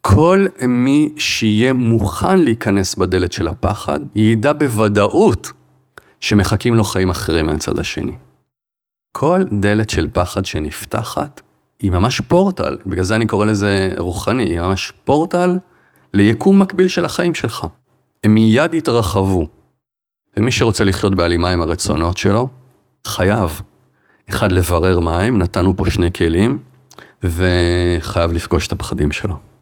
כל 0.00 0.46
מי 0.68 1.12
שיהיה 1.16 1.72
מוכן 1.72 2.38
להיכנס 2.38 2.94
בדלת 2.94 3.32
של 3.32 3.48
הפחד, 3.48 4.00
ידע 4.14 4.52
בוודאות 4.52 5.52
שמחכים 6.20 6.74
לו 6.74 6.84
חיים 6.84 7.10
אחרים 7.10 7.46
מהצד 7.46 7.78
השני. 7.78 8.12
כל 9.12 9.42
דלת 9.60 9.90
של 9.90 10.08
פחד 10.12 10.44
שנפתחת, 10.44 11.40
היא 11.80 11.90
ממש 11.90 12.20
פורטל, 12.20 12.76
בגלל 12.86 13.04
זה 13.04 13.16
אני 13.16 13.26
קורא 13.26 13.46
לזה 13.46 13.90
רוחני, 13.98 14.42
היא 14.42 14.60
ממש 14.60 14.92
פורטל 15.04 15.58
ליקום 16.14 16.62
מקביל 16.62 16.88
של 16.88 17.04
החיים 17.04 17.34
שלך. 17.34 17.66
הם 18.24 18.34
מיד 18.34 18.74
יתרחבו. 18.74 19.46
ומי 20.36 20.52
שרוצה 20.52 20.84
לחיות 20.84 21.14
בהלימה 21.14 21.50
עם 21.50 21.62
הרצונות 21.62 22.16
שלו, 22.16 22.48
חייב. 23.06 23.60
אחד, 24.30 24.52
לברר 24.52 25.00
מה 25.00 25.20
הם, 25.20 25.38
נתנו 25.38 25.76
פה 25.76 25.90
שני 25.90 26.12
כלים, 26.12 26.58
וחייב 27.22 28.32
לפגוש 28.32 28.66
את 28.66 28.72
הפחדים 28.72 29.12
שלו. 29.12 29.53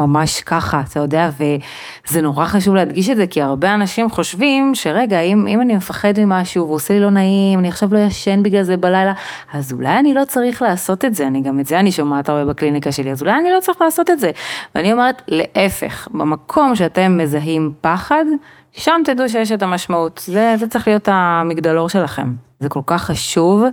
ממש 0.00 0.40
ככה, 0.40 0.82
אתה 0.90 1.00
יודע, 1.00 1.30
וזה 1.36 2.22
נורא 2.22 2.46
חשוב 2.46 2.74
להדגיש 2.74 3.10
את 3.10 3.16
זה, 3.16 3.26
כי 3.26 3.42
הרבה 3.42 3.74
אנשים 3.74 4.10
חושבים 4.10 4.74
שרגע, 4.74 5.20
אם, 5.20 5.46
אם 5.46 5.60
אני 5.60 5.76
מפחד 5.76 6.12
ממשהו 6.18 6.68
ועושה 6.68 6.94
לי 6.94 7.00
לא 7.00 7.10
נעים, 7.10 7.58
אני 7.58 7.68
עכשיו 7.68 7.94
לא 7.94 7.98
ישן 7.98 8.42
בגלל 8.42 8.62
זה 8.62 8.76
בלילה, 8.76 9.12
אז 9.52 9.72
אולי 9.72 9.98
אני 9.98 10.14
לא 10.14 10.24
צריך 10.24 10.62
לעשות 10.62 11.04
את 11.04 11.14
זה, 11.14 11.26
אני 11.26 11.42
גם 11.42 11.60
את 11.60 11.66
זה 11.66 11.80
אני 11.80 11.92
שומעת 11.92 12.28
הרבה 12.28 12.44
בקליניקה 12.44 12.92
שלי, 12.92 13.10
אז 13.10 13.22
אולי 13.22 13.32
אני 13.32 13.50
לא 13.50 13.60
צריך 13.60 13.80
לעשות 13.82 14.10
את 14.10 14.20
זה. 14.20 14.30
ואני 14.74 14.92
אומרת, 14.92 15.22
להפך, 15.28 16.08
במקום 16.10 16.74
שאתם 16.74 17.18
מזהים 17.18 17.72
פחד, 17.80 18.24
שם 18.72 19.00
תדעו 19.04 19.28
שיש 19.28 19.52
את 19.52 19.62
המשמעות, 19.62 20.22
זה, 20.26 20.54
זה 20.58 20.68
צריך 20.68 20.88
להיות 20.88 21.08
המגדלור 21.12 21.88
שלכם. 21.88 22.32
זה 22.60 22.68
כל 22.68 22.80
כך 22.86 23.04
חשוב. 23.04 23.64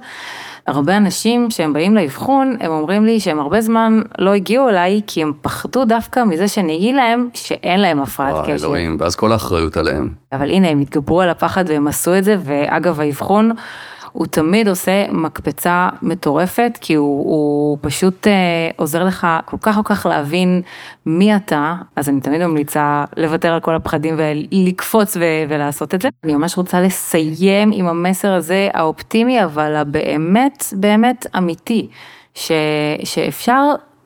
הרבה 0.67 0.97
אנשים 0.97 1.51
שהם 1.51 1.73
באים 1.73 1.95
לאבחון, 1.95 2.57
הם 2.59 2.71
אומרים 2.71 3.05
לי 3.05 3.19
שהם 3.19 3.39
הרבה 3.39 3.61
זמן 3.61 4.01
לא 4.17 4.33
הגיעו 4.33 4.69
אליי, 4.69 5.01
כי 5.07 5.21
הם 5.21 5.31
פחדו 5.41 5.85
דווקא 5.85 6.23
מזה 6.23 6.47
שאני 6.47 6.75
אגיד 6.75 6.95
להם 6.95 7.29
שאין 7.33 7.79
להם 7.79 8.01
הפרעת 8.01 8.45
קשב. 8.45 8.65
אלוהים, 8.65 8.97
ואז 8.99 9.15
כל 9.15 9.31
האחריות 9.31 9.77
עליהם. 9.77 10.09
אבל 10.31 10.49
הנה, 10.49 10.67
הם 10.67 10.79
התגברו 10.79 11.21
על 11.21 11.29
הפחד 11.29 11.65
והם 11.67 11.87
עשו 11.87 12.17
את 12.17 12.23
זה, 12.23 12.37
ואגב, 12.43 12.99
האבחון 12.99 13.51
הוא 14.17 14.27
תמיד 14.27 14.67
עושה 14.67 15.05
מקפצה 15.11 15.89
מטורפת, 16.01 16.77
כי 16.81 16.93
הוא, 16.93 17.19
הוא 17.19 17.77
פשוט 17.81 18.27
אה, 18.27 18.33
עוזר 18.75 19.03
לך 19.03 19.27
כל 19.45 19.57
כך 19.61 19.75
כל 19.75 19.81
כך 19.83 20.05
להבין 20.05 20.61
מי 21.05 21.35
אתה, 21.35 21.75
אז 21.95 22.09
אני 22.09 22.21
תמיד 22.21 22.45
ממליצה 22.45 23.05
לוותר 23.17 23.53
על 23.53 23.59
כל 23.59 23.75
הפחדים 23.75 24.15
ולקפוץ 24.17 25.17
ו- 25.17 25.43
ולעשות 25.49 25.95
את 25.95 26.01
זה. 26.01 26.09
אני 26.23 26.33
ממש 26.33 26.57
רוצה 26.57 26.81
לסיים 26.81 27.71
עם 27.73 27.87
המסר 27.87 28.33
הזה, 28.33 28.69
האופטימי, 28.73 29.43
אבל 29.43 29.75
הבאמת 29.75 30.63
באמת 30.73 31.27
אמיתי, 31.37 31.87
ש- 32.35 32.51
שאפשר 33.03 33.63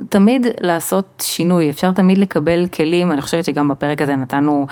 תמיד 0.10 0.48
לעשות 0.62 1.24
שינוי, 1.26 1.70
אפשר 1.70 1.92
תמיד 1.92 2.18
לקבל 2.18 2.68
כלים, 2.68 3.12
אני 3.12 3.22
חושבת 3.22 3.46
שגם 3.46 3.68
בפרק 3.68 4.02
הזה 4.02 4.16
נתנו 4.16 4.68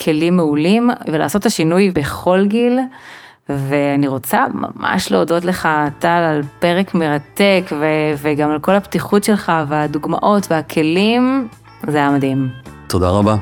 כלים 0.00 0.36
מעולים, 0.36 0.90
ולעשות 1.06 1.40
את 1.40 1.46
השינוי 1.46 1.90
בכל 1.90 2.46
גיל. 2.46 2.78
ואני 3.48 4.08
רוצה 4.08 4.44
ממש 4.54 5.12
להודות 5.12 5.44
לך, 5.44 5.68
טל, 5.98 6.08
על 6.08 6.42
פרק 6.58 6.94
מרתק, 6.94 7.62
ו- 7.72 8.14
וגם 8.22 8.50
על 8.50 8.58
כל 8.58 8.74
הפתיחות 8.74 9.24
שלך, 9.24 9.52
והדוגמאות 9.68 10.46
והכלים, 10.50 11.48
זה 11.86 11.98
היה 11.98 12.10
מדהים. 12.10 12.48
תודה 12.88 13.10
רבה. 13.10 13.36